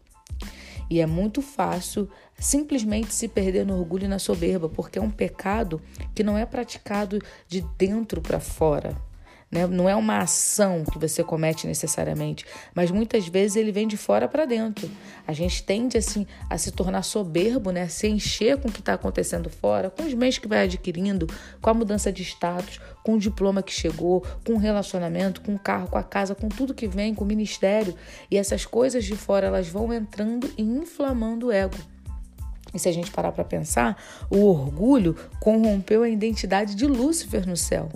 E 0.90 1.00
é 1.00 1.07
muito 1.07 1.42
fácil 1.42 2.09
simplesmente 2.38 3.12
se 3.12 3.28
perder 3.28 3.66
no 3.66 3.78
orgulho 3.78 4.04
e 4.04 4.09
na 4.09 4.18
soberba, 4.18 4.68
porque 4.68 4.99
é 4.99 5.02
um 5.02 5.11
pecado 5.11 5.80
que 6.14 6.23
não 6.23 6.38
é 6.38 6.47
praticado 6.47 7.18
de 7.47 7.61
dentro 7.76 8.21
para 8.21 8.40
fora. 8.40 9.07
Né? 9.50 9.67
Não 9.67 9.88
é 9.88 9.97
uma 9.97 10.19
ação 10.19 10.85
que 10.85 10.99
você 10.99 11.25
comete 11.25 11.67
necessariamente, 11.67 12.45
mas 12.75 12.90
muitas 12.90 13.26
vezes 13.26 13.57
ele 13.57 13.73
vem 13.73 13.88
de 13.88 13.97
fora 13.97 14.28
para 14.28 14.45
dentro. 14.45 14.90
A 15.26 15.33
gente 15.33 15.62
tende 15.62 15.97
assim 15.97 16.26
a 16.50 16.59
se 16.59 16.71
tornar 16.71 17.02
soberbo, 17.02 17.71
né? 17.71 17.83
a 17.83 17.88
se 17.88 18.07
encher 18.09 18.59
com 18.59 18.69
o 18.69 18.73
que 18.73 18.81
está 18.81 18.95
acontecendo 18.95 19.49
fora, 19.49 19.88
com 19.88 20.05
os 20.05 20.12
meios 20.12 20.37
que 20.37 20.47
vai 20.47 20.64
adquirindo, 20.64 21.26
com 21.62 21.71
a 21.71 21.75
mudança 21.75 22.12
de 22.12 22.23
status, 22.23 22.78
com 23.02 23.14
o 23.14 23.19
diploma 23.19 23.62
que 23.62 23.73
chegou, 23.73 24.23
com 24.47 24.52
o 24.55 24.59
relacionamento, 24.59 25.40
com 25.40 25.55
o 25.55 25.59
carro, 25.59 25.88
com 25.88 25.97
a 25.97 26.02
casa, 26.02 26.35
com 26.35 26.49
tudo 26.49 26.75
que 26.75 26.87
vem, 26.87 27.14
com 27.14 27.25
o 27.25 27.28
ministério. 27.28 27.95
E 28.31 28.37
essas 28.37 28.67
coisas 28.67 29.05
de 29.05 29.17
fora 29.17 29.47
elas 29.47 29.69
vão 29.69 29.93
entrando 29.93 30.50
e 30.59 30.62
inflamando 30.62 31.47
o 31.47 31.52
ego. 31.52 31.76
E 32.75 32.78
se 32.78 32.87
a 32.87 32.93
gente 32.93 33.11
parar 33.11 33.33
para 33.33 33.45
pensar, 33.45 33.97
o 34.28 34.45
orgulho 34.45 35.17
corrompeu 35.40 36.02
a 36.02 36.09
identidade 36.09 36.75
de 36.75 36.87
Lúcifer 36.87 37.49
no 37.49 37.57
céu. 37.57 37.88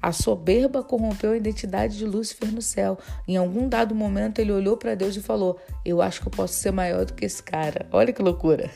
A 0.00 0.12
soberba 0.12 0.82
corrompeu 0.82 1.32
a 1.32 1.36
identidade 1.36 1.96
de 1.96 2.04
Lúcifer 2.04 2.50
no 2.52 2.62
céu. 2.62 2.98
Em 3.26 3.36
algum 3.36 3.68
dado 3.68 3.94
momento 3.94 4.38
ele 4.38 4.52
olhou 4.52 4.76
para 4.76 4.94
Deus 4.94 5.16
e 5.16 5.20
falou: 5.20 5.58
Eu 5.84 6.00
acho 6.00 6.20
que 6.20 6.28
eu 6.28 6.32
posso 6.32 6.54
ser 6.54 6.70
maior 6.70 7.04
do 7.04 7.12
que 7.12 7.24
esse 7.24 7.42
cara. 7.42 7.86
Olha 7.92 8.12
que 8.12 8.22
loucura. 8.22 8.70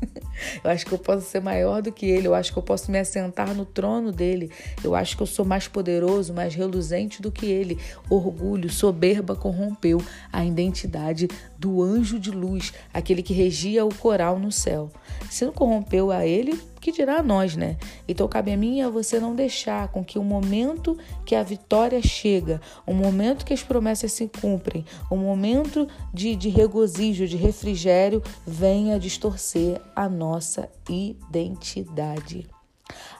Eu 0.62 0.70
acho 0.70 0.86
que 0.86 0.92
eu 0.92 0.98
posso 0.98 1.26
ser 1.26 1.40
maior 1.40 1.80
do 1.82 1.92
que 1.92 2.06
ele, 2.06 2.26
eu 2.26 2.34
acho 2.34 2.52
que 2.52 2.58
eu 2.58 2.62
posso 2.62 2.90
me 2.90 2.98
assentar 2.98 3.54
no 3.54 3.64
trono 3.64 4.12
dele. 4.12 4.50
Eu 4.82 4.94
acho 4.94 5.16
que 5.16 5.22
eu 5.22 5.26
sou 5.26 5.44
mais 5.44 5.66
poderoso, 5.66 6.34
mais 6.34 6.54
reluzente 6.54 7.22
do 7.22 7.32
que 7.32 7.46
ele. 7.46 7.78
Orgulho, 8.08 8.68
soberba 8.70 9.34
corrompeu 9.34 10.02
a 10.32 10.44
identidade 10.44 11.28
do 11.58 11.82
anjo 11.82 12.18
de 12.18 12.30
luz, 12.30 12.72
aquele 12.92 13.22
que 13.22 13.32
regia 13.32 13.84
o 13.84 13.94
coral 13.94 14.38
no 14.38 14.52
céu. 14.52 14.90
Se 15.30 15.44
não 15.44 15.52
corrompeu 15.52 16.10
a 16.10 16.26
ele, 16.26 16.60
que 16.86 16.92
dirá 16.92 17.18
a 17.18 17.22
nós, 17.22 17.56
né? 17.56 17.76
Então 18.06 18.28
cabe 18.28 18.52
a 18.52 18.56
mim 18.56 18.80
a 18.80 18.88
você 18.88 19.18
não 19.18 19.34
deixar 19.34 19.88
com 19.88 20.04
que 20.04 20.20
o 20.20 20.22
momento 20.22 20.96
que 21.24 21.34
a 21.34 21.42
vitória 21.42 22.00
chega, 22.00 22.60
o 22.86 22.94
momento 22.94 23.44
que 23.44 23.52
as 23.52 23.60
promessas 23.60 24.12
se 24.12 24.28
cumprem, 24.28 24.84
o 25.10 25.16
momento 25.16 25.88
de, 26.14 26.36
de 26.36 26.48
regozijo, 26.48 27.26
de 27.26 27.36
refrigério, 27.36 28.22
venha 28.46 29.00
distorcer 29.00 29.82
a 29.96 30.08
nossa 30.08 30.70
identidade. 30.88 32.46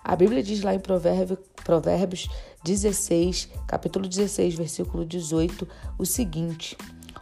A 0.05 0.15
Bíblia 0.15 0.45
diz 0.45 0.63
lá 0.63 0.73
em 0.73 0.79
Provérbios, 0.79 1.41
Provérbios 1.65 2.29
16, 2.63 3.49
capítulo 3.67 4.07
16, 4.07 4.55
versículo 4.55 5.05
18, 5.05 5.67
o 5.99 6.07
seguinte: 6.07 6.79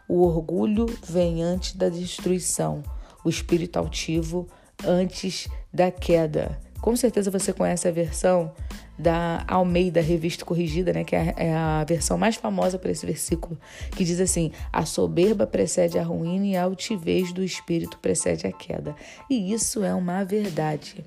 O 0.06 0.20
orgulho 0.20 0.84
vem 1.02 1.42
antes 1.42 1.72
da 1.72 1.88
destruição, 1.88 2.82
o 3.24 3.30
espírito 3.30 3.78
altivo 3.78 4.46
antes 4.86 5.48
da 5.48 5.63
queda. 5.90 6.58
Com 6.80 6.94
certeza 6.94 7.30
você 7.30 7.52
conhece 7.52 7.88
a 7.88 7.90
versão 7.90 8.52
da 8.98 9.44
Almeida 9.48 10.00
Revista 10.00 10.44
Corrigida, 10.44 10.92
né, 10.92 11.02
que 11.02 11.16
é, 11.16 11.34
é 11.36 11.54
a 11.54 11.84
versão 11.84 12.16
mais 12.16 12.36
famosa 12.36 12.78
para 12.78 12.90
esse 12.90 13.04
versículo, 13.04 13.58
que 13.96 14.04
diz 14.04 14.20
assim: 14.20 14.52
A 14.72 14.84
soberba 14.84 15.46
precede 15.46 15.98
a 15.98 16.04
ruína 16.04 16.46
e 16.46 16.56
a 16.56 16.64
altivez 16.64 17.32
do 17.32 17.42
espírito 17.42 17.98
precede 17.98 18.46
a 18.46 18.52
queda. 18.52 18.94
E 19.28 19.52
isso 19.52 19.82
é 19.82 19.94
uma 19.94 20.24
verdade. 20.24 21.04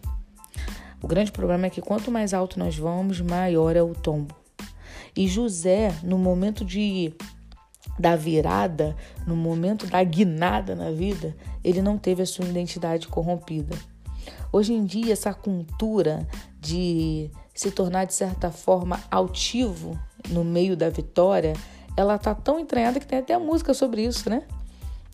O 1.01 1.07
grande 1.07 1.31
problema 1.31 1.67
é 1.67 1.69
que 1.69 1.81
quanto 1.81 2.11
mais 2.11 2.33
alto 2.33 2.59
nós 2.59 2.75
vamos, 2.75 3.21
maior 3.21 3.75
é 3.75 3.81
o 3.81 3.93
tombo. 3.93 4.35
E 5.15 5.27
José, 5.27 5.93
no 6.03 6.17
momento 6.17 6.65
de 6.65 7.13
da 7.97 8.15
virada, 8.15 8.95
no 9.25 9.35
momento 9.35 9.87
da 9.87 10.03
guinada 10.03 10.75
na 10.75 10.91
vida, 10.91 11.35
ele 11.63 11.81
não 11.81 11.97
teve 11.97 12.21
a 12.21 12.25
sua 12.25 12.45
identidade 12.45 13.07
corrompida. 13.07 13.75
Hoje 14.51 14.73
em 14.73 14.85
dia, 14.85 15.13
essa 15.13 15.33
cultura 15.33 16.27
de 16.59 17.29
se 17.53 17.71
tornar 17.71 18.05
de 18.05 18.13
certa 18.13 18.51
forma 18.51 18.99
altivo 19.09 19.97
no 20.29 20.43
meio 20.43 20.75
da 20.75 20.89
vitória, 20.89 21.53
ela 21.95 22.17
tá 22.17 22.35
tão 22.35 22.59
entranhada 22.59 22.99
que 22.99 23.07
tem 23.07 23.19
até 23.19 23.37
música 23.37 23.73
sobre 23.73 24.03
isso, 24.03 24.29
né? 24.29 24.43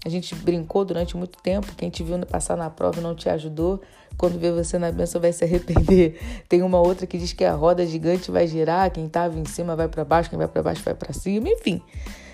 A 0.06 0.10
gente 0.10 0.36
brincou 0.36 0.84
durante 0.84 1.16
muito 1.16 1.42
tempo, 1.42 1.74
quem 1.78 1.90
te 1.90 2.04
viu 2.04 2.20
passar 2.26 2.58
na 2.58 2.70
prova 2.70 3.00
não 3.00 3.16
te 3.16 3.30
ajudou, 3.30 3.82
quando 4.18 4.38
vê 4.38 4.52
você 4.52 4.78
na 4.78 4.92
benção 4.92 5.22
vai 5.22 5.32
se 5.32 5.46
arrepender. 5.46 6.20
Tem 6.50 6.62
uma 6.62 6.80
outra 6.80 7.08
que 7.08 7.18
diz 7.18 7.32
que 7.32 7.46
a 7.46 7.54
roda 7.54 7.86
gigante 7.86 8.30
vai 8.30 8.46
girar, 8.46 8.92
quem 8.92 9.06
estava 9.06 9.40
em 9.40 9.46
cima 9.46 9.76
vai 9.78 9.88
para 9.88 10.04
baixo, 10.04 10.30
quem 10.30 10.38
vai 10.38 10.48
para 10.48 10.62
baixo 10.62 10.84
vai 10.84 10.94
para 10.94 11.14
cima, 11.14 11.48
enfim. 11.48 11.82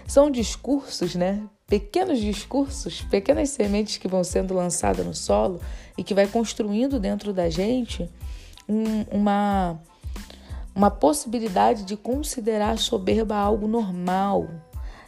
São 0.08 0.32
discursos, 0.32 1.14
né? 1.14 1.44
Pequenos 1.70 2.20
discursos, 2.20 3.02
pequenas 3.02 3.52
sementes 3.52 3.98
que 3.98 4.08
vão 4.08 4.24
sendo 4.24 4.54
lançadas 4.54 5.06
no 5.06 5.14
solo 5.14 5.62
e 5.98 6.04
que 6.04 6.16
vai 6.16 6.26
construindo 6.26 7.00
dentro 7.00 7.32
da 7.32 7.50
gente 7.50 8.10
um, 8.68 9.04
uma, 9.12 9.80
uma 10.76 10.90
possibilidade 10.90 11.84
de 11.84 11.96
considerar 11.96 12.72
a 12.72 12.78
soberba 12.78 13.36
algo 13.36 13.68
normal, 13.68 14.50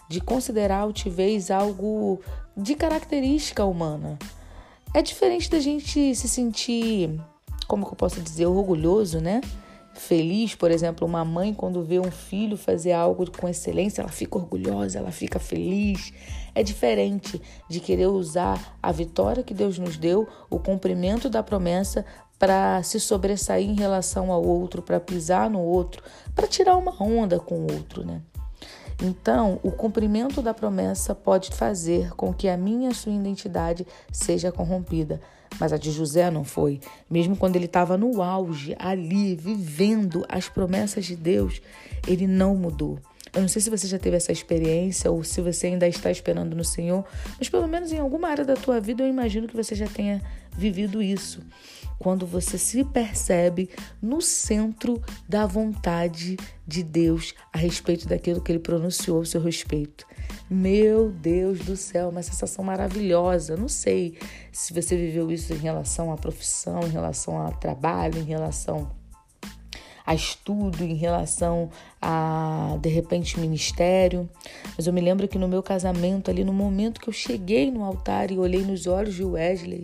de 0.07 0.21
considerar 0.21 0.77
a 0.77 0.81
altivez 0.81 1.49
algo 1.49 2.21
de 2.55 2.75
característica 2.75 3.65
humana. 3.65 4.19
É 4.93 5.01
diferente 5.01 5.49
da 5.49 5.59
gente 5.59 6.13
se 6.13 6.27
sentir, 6.27 7.19
como 7.67 7.85
que 7.85 7.93
eu 7.93 7.97
posso 7.97 8.21
dizer, 8.21 8.45
orgulhoso, 8.45 9.19
né? 9.19 9.41
feliz, 9.93 10.55
por 10.55 10.71
exemplo, 10.71 11.07
uma 11.07 11.23
mãe 11.23 11.53
quando 11.53 11.83
vê 11.83 11.99
um 11.99 12.11
filho 12.11 12.57
fazer 12.57 12.91
algo 12.91 13.29
com 13.31 13.47
excelência, 13.47 14.01
ela 14.01 14.11
fica 14.11 14.37
orgulhosa, 14.37 14.97
ela 14.97 15.11
fica 15.11 15.39
feliz. 15.39 16.13
É 16.53 16.63
diferente 16.63 17.41
de 17.69 17.79
querer 17.79 18.07
usar 18.07 18.77
a 18.81 18.91
vitória 18.91 19.43
que 19.43 19.53
Deus 19.53 19.77
nos 19.77 19.97
deu, 19.97 20.27
o 20.49 20.59
cumprimento 20.59 21.29
da 21.29 21.41
promessa 21.41 22.05
para 22.37 22.81
se 22.83 22.99
sobressair 22.99 23.69
em 23.69 23.75
relação 23.75 24.31
ao 24.31 24.43
outro, 24.43 24.81
para 24.81 24.99
pisar 24.99 25.49
no 25.49 25.61
outro, 25.61 26.03
para 26.35 26.47
tirar 26.47 26.75
uma 26.75 26.91
onda 27.01 27.39
com 27.39 27.55
o 27.55 27.71
outro, 27.71 28.03
né? 28.03 28.21
Então, 29.03 29.59
o 29.63 29.71
cumprimento 29.71 30.41
da 30.41 30.53
promessa 30.53 31.15
pode 31.15 31.51
fazer 31.51 32.11
com 32.15 32.31
que 32.31 32.47
a 32.47 32.55
minha 32.55 32.93
sua 32.93 33.11
identidade 33.11 33.85
seja 34.11 34.51
corrompida. 34.51 35.19
Mas 35.59 35.73
a 35.73 35.77
de 35.77 35.91
José 35.91 36.29
não 36.29 36.43
foi. 36.43 36.79
Mesmo 37.09 37.35
quando 37.35 37.55
ele 37.55 37.65
estava 37.65 37.97
no 37.97 38.21
auge, 38.21 38.75
ali, 38.77 39.35
vivendo 39.35 40.23
as 40.29 40.47
promessas 40.47 41.05
de 41.05 41.15
Deus, 41.15 41.61
ele 42.07 42.27
não 42.27 42.55
mudou. 42.55 42.99
Eu 43.33 43.41
não 43.41 43.47
sei 43.47 43.61
se 43.61 43.69
você 43.69 43.87
já 43.87 43.97
teve 43.97 44.17
essa 44.17 44.31
experiência 44.31 45.09
ou 45.09 45.23
se 45.23 45.39
você 45.39 45.67
ainda 45.67 45.87
está 45.87 46.11
esperando 46.11 46.53
no 46.53 46.65
Senhor, 46.65 47.05
mas 47.37 47.47
pelo 47.47 47.65
menos 47.65 47.91
em 47.91 47.97
alguma 47.97 48.27
área 48.27 48.43
da 48.43 48.55
tua 48.55 48.81
vida 48.81 49.03
eu 49.03 49.07
imagino 49.07 49.47
que 49.47 49.55
você 49.55 49.73
já 49.73 49.87
tenha 49.87 50.21
vivido 50.57 51.01
isso. 51.01 51.41
Quando 51.97 52.25
você 52.25 52.57
se 52.57 52.83
percebe 52.83 53.69
no 54.01 54.21
centro 54.21 55.01
da 55.29 55.45
vontade 55.45 56.35
de 56.67 56.83
Deus 56.83 57.33
a 57.53 57.57
respeito 57.57 58.05
daquilo 58.05 58.41
que 58.41 58.51
ele 58.51 58.59
pronunciou 58.59 59.19
ao 59.19 59.25
seu 59.25 59.39
respeito. 59.39 60.05
Meu 60.49 61.09
Deus 61.09 61.59
do 61.59 61.77
céu, 61.77 62.09
uma 62.09 62.23
sensação 62.23 62.65
maravilhosa. 62.65 63.55
Não 63.55 63.69
sei 63.69 64.17
se 64.51 64.73
você 64.73 64.97
viveu 64.97 65.31
isso 65.31 65.53
em 65.53 65.57
relação 65.57 66.11
à 66.11 66.17
profissão, 66.17 66.81
em 66.81 66.89
relação 66.89 67.37
ao 67.37 67.53
trabalho, 67.53 68.19
em 68.19 68.25
relação 68.25 68.91
a 70.05 70.13
estudo, 70.13 70.83
em 70.83 70.95
relação 70.95 71.69
a, 72.01 72.77
de 72.81 72.89
repente, 72.89 73.39
ministério. 73.39 74.29
Mas 74.75 74.87
eu 74.87 74.93
me 74.93 75.01
lembro 75.01 75.27
que 75.27 75.37
no 75.37 75.47
meu 75.47 75.61
casamento, 75.63 76.29
ali 76.29 76.43
no 76.43 76.53
momento 76.53 76.99
que 76.99 77.09
eu 77.09 77.13
cheguei 77.13 77.71
no 77.71 77.83
altar 77.83 78.31
e 78.31 78.37
olhei 78.37 78.63
nos 78.63 78.87
olhos 78.87 79.15
de 79.15 79.23
Wesley, 79.23 79.83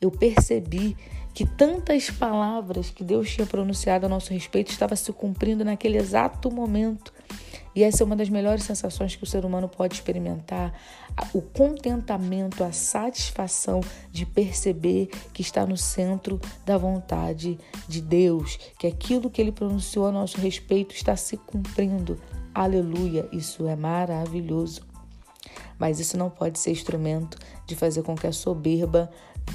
eu 0.00 0.10
percebi 0.10 0.96
que 1.34 1.46
tantas 1.46 2.10
palavras 2.10 2.90
que 2.90 3.02
Deus 3.02 3.30
tinha 3.30 3.46
pronunciado 3.46 4.06
a 4.06 4.08
nosso 4.08 4.32
respeito 4.32 4.70
estavam 4.70 4.96
se 4.96 5.12
cumprindo 5.12 5.64
naquele 5.64 5.96
exato 5.96 6.50
momento. 6.50 7.12
E 7.74 7.82
essa 7.82 8.02
é 8.02 8.06
uma 8.06 8.16
das 8.16 8.28
melhores 8.28 8.64
sensações 8.64 9.16
que 9.16 9.24
o 9.24 9.26
ser 9.26 9.44
humano 9.44 9.68
pode 9.68 9.94
experimentar: 9.94 10.72
o 11.32 11.40
contentamento, 11.40 12.62
a 12.62 12.72
satisfação 12.72 13.80
de 14.10 14.26
perceber 14.26 15.06
que 15.32 15.42
está 15.42 15.66
no 15.66 15.76
centro 15.76 16.40
da 16.66 16.76
vontade 16.76 17.58
de 17.88 18.00
Deus, 18.00 18.58
que 18.78 18.86
aquilo 18.86 19.30
que 19.30 19.40
ele 19.40 19.52
pronunciou 19.52 20.06
a 20.06 20.12
nosso 20.12 20.38
respeito 20.38 20.94
está 20.94 21.16
se 21.16 21.36
cumprindo. 21.36 22.20
Aleluia! 22.54 23.28
Isso 23.32 23.66
é 23.66 23.74
maravilhoso. 23.74 24.82
Mas 25.78 25.98
isso 25.98 26.16
não 26.16 26.30
pode 26.30 26.58
ser 26.58 26.70
instrumento 26.70 27.38
de 27.66 27.74
fazer 27.74 28.02
com 28.02 28.14
que 28.14 28.26
a 28.26 28.32
soberba 28.32 29.10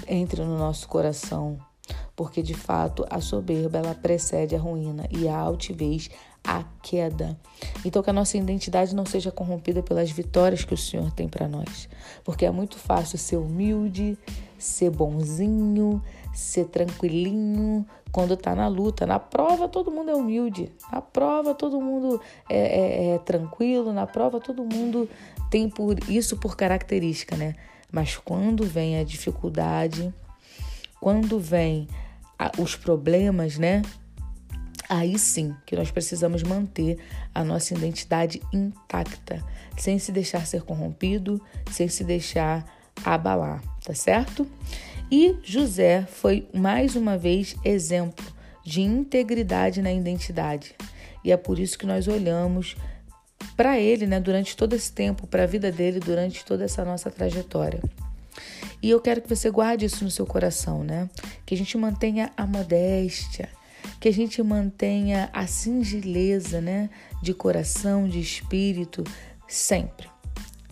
entre 0.08 0.44
no 0.44 0.58
nosso 0.58 0.88
coração, 0.88 1.58
porque 2.16 2.42
de 2.42 2.54
fato 2.54 3.06
a 3.10 3.22
soberba 3.22 3.78
ela 3.78 3.96
precede 3.96 4.56
a 4.56 4.60
ruína 4.60 5.08
e 5.10 5.28
a 5.28 5.38
altivez 5.38 6.10
a 6.48 6.64
queda. 6.82 7.38
Então 7.84 8.02
que 8.02 8.10
a 8.10 8.14
nossa 8.14 8.38
identidade 8.38 8.96
não 8.96 9.06
seja 9.06 9.30
corrompida 9.30 9.84
pelas 9.84 10.10
vitórias 10.10 10.64
que 10.64 10.74
o 10.74 10.78
Senhor 10.78 11.12
tem 11.12 11.28
para 11.28 11.46
nós, 11.48 11.90
porque 12.24 12.46
é 12.46 12.52
muito 12.52 12.78
fácil 12.78 13.18
ser 13.18 13.36
humilde, 13.36 14.18
ser 14.58 14.90
bonzinho, 14.90 16.02
ser 16.34 16.66
tranquilinho 16.66 17.86
quando 18.14 18.36
está 18.36 18.56
na 18.56 18.68
luta. 18.70 19.06
Na 19.06 19.20
prova 19.20 19.68
todo 19.68 19.92
mundo 19.92 20.10
é 20.10 20.16
humilde, 20.16 20.72
na 20.90 21.02
prova 21.02 21.54
todo 21.54 21.82
mundo 21.82 22.22
é, 22.50 22.58
é, 22.58 23.16
é 23.16 23.18
tranquilo, 23.18 23.92
na 23.92 24.08
prova 24.08 24.40
todo 24.40 24.64
mundo 24.64 25.10
tem 25.52 25.70
por 25.70 26.00
isso 26.10 26.38
por 26.38 26.56
característica, 26.56 27.36
né? 27.36 27.56
Mas 27.92 28.16
quando 28.16 28.64
vem 28.64 28.98
a 28.98 29.04
dificuldade, 29.04 30.14
quando 31.02 31.40
vem 31.40 31.88
a, 32.40 32.52
os 32.58 32.76
problemas, 32.76 33.58
né? 33.58 33.82
Aí 34.90 35.20
sim 35.20 35.56
que 35.66 35.76
nós 35.76 35.92
precisamos 35.92 36.44
manter 36.44 36.98
a 37.36 37.44
nossa 37.44 37.74
identidade 37.74 38.42
intacta, 38.54 39.44
sem 39.78 40.00
se 40.00 40.12
deixar 40.12 40.46
ser 40.46 40.64
corrompido, 40.64 41.42
sem 41.72 41.88
se 41.88 42.04
deixar 42.04 42.66
abalar, 43.04 43.62
tá 43.84 43.94
certo? 43.94 44.48
E 45.12 45.36
José 45.44 46.04
foi 46.04 46.48
mais 46.54 46.96
uma 46.96 47.18
vez 47.18 47.56
exemplo 47.64 48.26
de 48.64 48.82
integridade 48.82 49.82
na 49.82 49.92
identidade. 49.92 50.76
E 51.24 51.32
é 51.32 51.38
por 51.38 51.60
isso 51.60 51.78
que 51.78 51.86
nós 51.86 52.08
olhamos 52.08 52.76
para 53.56 53.80
ele, 53.80 54.06
né, 54.06 54.20
durante 54.20 54.56
todo 54.56 54.74
esse 54.74 54.92
tempo, 54.92 55.26
para 55.28 55.44
a 55.44 55.48
vida 55.48 55.72
dele, 55.72 56.00
durante 56.00 56.44
toda 56.46 56.64
essa 56.64 56.84
nossa 56.86 57.10
trajetória. 57.10 57.82
E 58.82 58.90
eu 58.90 59.02
quero 59.02 59.22
que 59.22 59.30
você 59.30 59.50
guarde 59.50 59.86
isso 59.86 60.04
no 60.04 60.12
seu 60.12 60.26
coração, 60.26 60.84
né? 60.84 61.10
Que 61.46 61.56
a 61.56 61.58
gente 61.58 61.78
mantenha 61.78 62.32
a 62.38 62.46
modéstia, 62.46 63.50
que 64.00 64.08
a 64.08 64.14
gente 64.14 64.42
mantenha 64.44 65.30
a 65.34 65.48
singeleza, 65.48 66.62
né, 66.62 66.90
de 67.22 67.34
coração, 67.34 68.08
de 68.08 68.20
espírito, 68.20 69.04
sempre. 69.48 70.08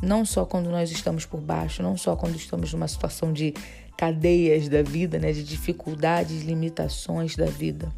Não 0.02 0.26
só 0.26 0.46
quando 0.46 0.70
nós 0.70 0.92
estamos 0.92 1.26
por 1.26 1.42
baixo, 1.42 1.82
não 1.82 1.98
só 1.98 2.16
quando 2.16 2.36
estamos 2.36 2.72
numa 2.74 2.88
situação 2.88 3.34
de 3.34 3.54
cadeias 3.98 4.68
da 4.68 4.84
vida, 4.84 5.18
né, 5.18 5.32
de 5.32 5.44
dificuldades, 5.44 6.44
limitações 6.44 7.36
da 7.36 7.46
vida. 7.46 7.92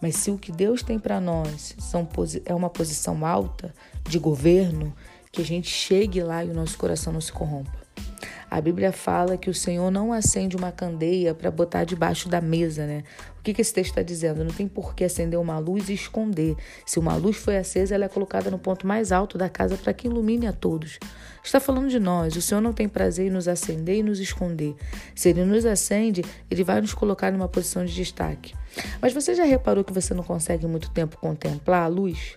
Mas 0.00 0.16
se 0.16 0.30
o 0.30 0.38
que 0.38 0.52
Deus 0.52 0.82
tem 0.82 0.98
para 0.98 1.20
nós 1.20 1.74
são, 1.78 2.08
é 2.44 2.54
uma 2.54 2.68
posição 2.68 3.24
alta 3.24 3.74
de 4.08 4.18
governo, 4.18 4.92
que 5.30 5.40
a 5.40 5.44
gente 5.44 5.68
chegue 5.68 6.22
lá 6.22 6.44
e 6.44 6.50
o 6.50 6.54
nosso 6.54 6.76
coração 6.76 7.12
não 7.12 7.20
se 7.20 7.32
corrompa. 7.32 7.81
A 8.52 8.60
Bíblia 8.60 8.92
fala 8.92 9.38
que 9.38 9.48
o 9.48 9.54
Senhor 9.54 9.90
não 9.90 10.12
acende 10.12 10.56
uma 10.56 10.70
candeia 10.70 11.34
para 11.34 11.50
botar 11.50 11.84
debaixo 11.84 12.28
da 12.28 12.38
mesa, 12.38 12.86
né? 12.86 13.02
O 13.38 13.42
que, 13.42 13.54
que 13.54 13.62
esse 13.62 13.72
texto 13.72 13.92
está 13.92 14.02
dizendo? 14.02 14.44
Não 14.44 14.52
tem 14.52 14.68
por 14.68 14.94
que 14.94 15.04
acender 15.04 15.40
uma 15.40 15.58
luz 15.58 15.88
e 15.88 15.94
esconder. 15.94 16.54
Se 16.84 16.98
uma 16.98 17.16
luz 17.16 17.38
foi 17.38 17.56
acesa, 17.56 17.94
ela 17.94 18.04
é 18.04 18.10
colocada 18.10 18.50
no 18.50 18.58
ponto 18.58 18.86
mais 18.86 19.10
alto 19.10 19.38
da 19.38 19.48
casa 19.48 19.78
para 19.78 19.94
que 19.94 20.06
ilumine 20.06 20.46
a 20.46 20.52
todos. 20.52 20.98
Está 21.42 21.60
falando 21.60 21.88
de 21.88 21.98
nós. 21.98 22.36
O 22.36 22.42
Senhor 22.42 22.60
não 22.60 22.74
tem 22.74 22.86
prazer 22.90 23.28
em 23.28 23.30
nos 23.30 23.48
acender 23.48 23.96
e 23.96 24.02
nos 24.02 24.20
esconder. 24.20 24.76
Se 25.14 25.30
Ele 25.30 25.46
nos 25.46 25.64
acende, 25.64 26.22
Ele 26.50 26.62
vai 26.62 26.78
nos 26.82 26.92
colocar 26.92 27.32
numa 27.32 27.48
posição 27.48 27.86
de 27.86 27.94
destaque. 27.94 28.52
Mas 29.00 29.14
você 29.14 29.34
já 29.34 29.44
reparou 29.44 29.82
que 29.82 29.94
você 29.94 30.12
não 30.12 30.22
consegue 30.22 30.66
muito 30.66 30.90
tempo 30.90 31.16
contemplar 31.16 31.84
a 31.84 31.88
luz? 31.88 32.36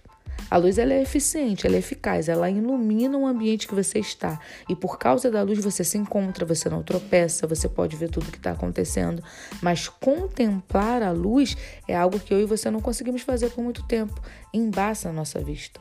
A 0.50 0.58
luz 0.58 0.78
ela 0.78 0.94
é 0.94 1.02
eficiente, 1.02 1.66
ela 1.66 1.76
é 1.76 1.80
eficaz, 1.80 2.30
ela 2.30 2.50
ilumina 2.50 3.18
o 3.18 3.26
ambiente 3.26 3.68
que 3.68 3.74
você 3.74 4.00
está. 4.00 4.40
E 4.70 4.76
por 4.76 4.98
causa 4.98 5.32
da 5.32 5.42
luz 5.42 5.64
você 5.64 5.84
se 5.84 5.98
encontra, 5.98 6.46
você 6.46 6.70
não 6.70 6.84
tropeça, 6.84 7.48
você 7.48 7.68
pode 7.68 7.96
ver 7.96 8.10
tudo 8.10 8.32
que 8.32 8.38
está 8.38 8.52
acontecendo. 8.52 9.24
Mas 9.62 9.88
contemplar 9.88 11.02
a 11.02 11.12
luz 11.12 11.58
é 11.88 11.96
algo 11.96 12.20
que 12.20 12.34
eu 12.34 12.40
e 12.40 12.46
você 12.46 12.70
não 12.70 12.80
conseguimos 12.80 13.24
fazer 13.24 13.50
por 13.50 13.64
muito 13.64 13.84
tempo. 13.84 14.22
Embaça 14.54 15.10
a 15.10 15.14
nossa 15.14 15.40
vista. 15.40 15.80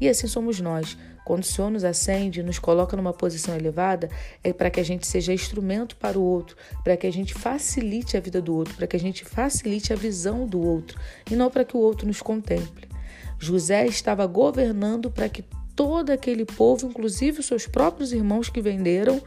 E 0.00 0.08
assim 0.08 0.26
somos 0.26 0.60
nós. 0.60 0.98
Quando 1.24 1.42
o 1.42 1.46
Senhor 1.46 1.70
nos 1.70 1.84
acende, 1.84 2.42
nos 2.42 2.58
coloca 2.58 2.96
numa 2.96 3.12
posição 3.12 3.56
elevada, 3.56 4.10
é 4.42 4.52
para 4.52 4.68
que 4.68 4.78
a 4.78 4.84
gente 4.84 5.06
seja 5.06 5.32
instrumento 5.32 5.96
para 5.96 6.18
o 6.18 6.22
outro, 6.22 6.56
para 6.82 6.96
que 6.96 7.06
a 7.06 7.12
gente 7.12 7.32
facilite 7.32 8.16
a 8.16 8.20
vida 8.20 8.42
do 8.42 8.54
outro, 8.54 8.74
para 8.74 8.86
que 8.86 8.96
a 8.96 9.00
gente 9.00 9.24
facilite 9.24 9.92
a 9.92 9.96
visão 9.96 10.46
do 10.46 10.60
outro, 10.60 11.00
e 11.30 11.34
não 11.34 11.50
para 11.50 11.64
que 11.64 11.76
o 11.76 11.80
outro 11.80 12.06
nos 12.06 12.20
contemple. 12.20 12.93
José 13.38 13.86
estava 13.86 14.26
governando 14.26 15.10
para 15.10 15.28
que 15.28 15.44
todo 15.74 16.10
aquele 16.10 16.44
povo, 16.44 16.86
inclusive 16.86 17.40
os 17.40 17.46
seus 17.46 17.66
próprios 17.66 18.12
irmãos 18.12 18.48
que 18.48 18.60
venderam, 18.60 19.20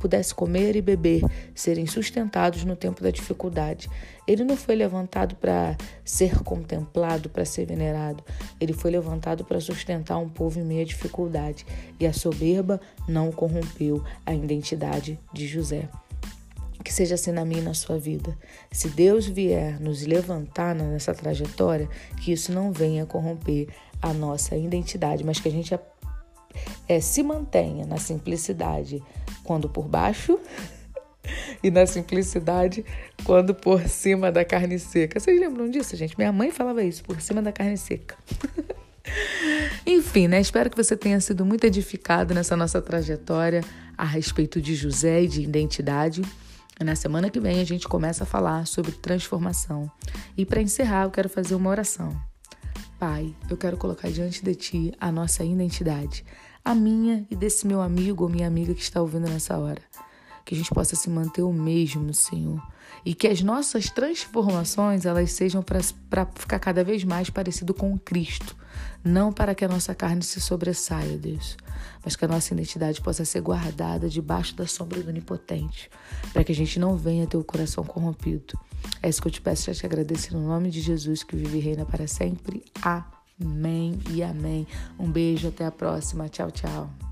pudesse 0.00 0.34
comer 0.34 0.74
e 0.74 0.82
beber, 0.82 1.22
serem 1.54 1.86
sustentados 1.86 2.64
no 2.64 2.74
tempo 2.74 3.02
da 3.02 3.10
dificuldade. 3.10 3.88
Ele 4.26 4.42
não 4.42 4.56
foi 4.56 4.74
levantado 4.74 5.36
para 5.36 5.76
ser 6.04 6.42
contemplado, 6.42 7.28
para 7.28 7.44
ser 7.44 7.66
venerado. 7.66 8.24
Ele 8.60 8.72
foi 8.72 8.90
levantado 8.90 9.44
para 9.44 9.60
sustentar 9.60 10.18
um 10.18 10.28
povo 10.28 10.58
em 10.58 10.64
meia 10.64 10.84
dificuldade. 10.84 11.64
E 12.00 12.06
a 12.06 12.12
soberba 12.12 12.80
não 13.06 13.30
corrompeu 13.30 14.02
a 14.26 14.34
identidade 14.34 15.20
de 15.32 15.46
José. 15.46 15.88
Que 16.84 16.92
seja 16.92 17.14
assim 17.14 17.32
na 17.32 17.44
minha 17.44 17.60
e 17.60 17.64
na 17.64 17.74
sua 17.74 17.98
vida. 17.98 18.36
Se 18.70 18.88
Deus 18.88 19.26
vier 19.26 19.80
nos 19.80 20.02
levantar 20.02 20.74
nessa 20.74 21.14
trajetória, 21.14 21.88
que 22.22 22.32
isso 22.32 22.52
não 22.52 22.72
venha 22.72 23.06
corromper 23.06 23.68
a 24.00 24.12
nossa 24.12 24.56
identidade, 24.56 25.24
mas 25.24 25.38
que 25.38 25.48
a 25.48 25.52
gente 25.52 25.74
é, 26.88 27.00
se 27.00 27.22
mantenha 27.22 27.86
na 27.86 27.98
simplicidade 27.98 29.02
quando 29.44 29.68
por 29.68 29.86
baixo 29.88 30.38
e 31.62 31.70
na 31.70 31.86
simplicidade 31.86 32.84
quando 33.24 33.54
por 33.54 33.88
cima 33.88 34.32
da 34.32 34.44
carne 34.44 34.78
seca. 34.78 35.20
Vocês 35.20 35.38
lembram 35.38 35.70
disso, 35.70 35.96
gente? 35.96 36.16
Minha 36.18 36.32
mãe 36.32 36.50
falava 36.50 36.82
isso, 36.82 37.04
por 37.04 37.20
cima 37.20 37.40
da 37.40 37.52
carne 37.52 37.76
seca. 37.76 38.16
Enfim, 39.86 40.28
né? 40.28 40.40
Espero 40.40 40.70
que 40.70 40.76
você 40.76 40.96
tenha 40.96 41.20
sido 41.20 41.44
muito 41.44 41.64
edificado 41.64 42.34
nessa 42.34 42.56
nossa 42.56 42.80
trajetória 42.80 43.62
a 43.96 44.04
respeito 44.04 44.60
de 44.60 44.74
José 44.74 45.22
e 45.22 45.28
de 45.28 45.42
identidade. 45.42 46.22
Na 46.84 46.96
semana 46.96 47.30
que 47.30 47.38
vem 47.38 47.60
a 47.60 47.64
gente 47.64 47.86
começa 47.86 48.24
a 48.24 48.26
falar 48.26 48.66
sobre 48.66 48.92
transformação. 48.92 49.90
E 50.36 50.44
para 50.44 50.60
encerrar, 50.60 51.04
eu 51.04 51.10
quero 51.10 51.28
fazer 51.28 51.54
uma 51.54 51.70
oração. 51.70 52.20
Pai, 52.98 53.34
eu 53.48 53.56
quero 53.56 53.76
colocar 53.76 54.10
diante 54.10 54.44
de 54.44 54.54
ti 54.54 54.92
a 55.00 55.12
nossa 55.12 55.44
identidade, 55.44 56.24
a 56.64 56.74
minha 56.74 57.26
e 57.30 57.36
desse 57.36 57.66
meu 57.66 57.80
amigo 57.80 58.24
ou 58.24 58.30
minha 58.30 58.46
amiga 58.46 58.74
que 58.74 58.82
está 58.82 59.00
ouvindo 59.00 59.28
nessa 59.28 59.58
hora. 59.58 59.82
Que 60.44 60.54
a 60.54 60.58
gente 60.58 60.70
possa 60.70 60.96
se 60.96 61.08
manter 61.08 61.42
o 61.42 61.52
mesmo, 61.52 62.12
Senhor. 62.12 62.60
E 63.04 63.14
que 63.14 63.26
as 63.26 63.42
nossas 63.42 63.90
transformações 63.90 65.06
elas 65.06 65.32
sejam 65.32 65.62
para 65.62 66.26
ficar 66.34 66.58
cada 66.58 66.84
vez 66.84 67.04
mais 67.04 67.30
parecido 67.30 67.72
com 67.72 67.98
Cristo 67.98 68.56
não 69.04 69.32
para 69.32 69.54
que 69.54 69.64
a 69.64 69.68
nossa 69.68 69.94
carne 69.94 70.22
se 70.22 70.40
sobressaia, 70.40 71.16
Deus, 71.18 71.56
mas 72.04 72.16
que 72.16 72.24
a 72.24 72.28
nossa 72.28 72.54
identidade 72.54 73.00
possa 73.00 73.24
ser 73.24 73.40
guardada 73.40 74.08
debaixo 74.08 74.54
da 74.54 74.66
sombra 74.66 75.02
do 75.02 75.08
Onipotente, 75.08 75.90
para 76.32 76.44
que 76.44 76.52
a 76.52 76.54
gente 76.54 76.78
não 76.78 76.96
venha 76.96 77.26
ter 77.26 77.36
o 77.36 77.44
coração 77.44 77.84
corrompido. 77.84 78.58
É 79.02 79.08
isso 79.08 79.20
que 79.20 79.28
eu 79.28 79.32
te 79.32 79.40
peço, 79.40 79.66
já 79.66 79.74
te 79.74 79.86
agradeço 79.86 80.36
no 80.36 80.46
nome 80.46 80.70
de 80.70 80.80
Jesus, 80.80 81.22
que 81.22 81.36
vive 81.36 81.58
e 81.58 81.60
reina 81.60 81.84
para 81.84 82.06
sempre. 82.06 82.64
Amém 82.80 83.98
e 84.10 84.22
amém. 84.22 84.66
Um 84.98 85.10
beijo, 85.10 85.48
até 85.48 85.64
a 85.64 85.70
próxima. 85.70 86.28
Tchau, 86.28 86.50
tchau. 86.50 87.11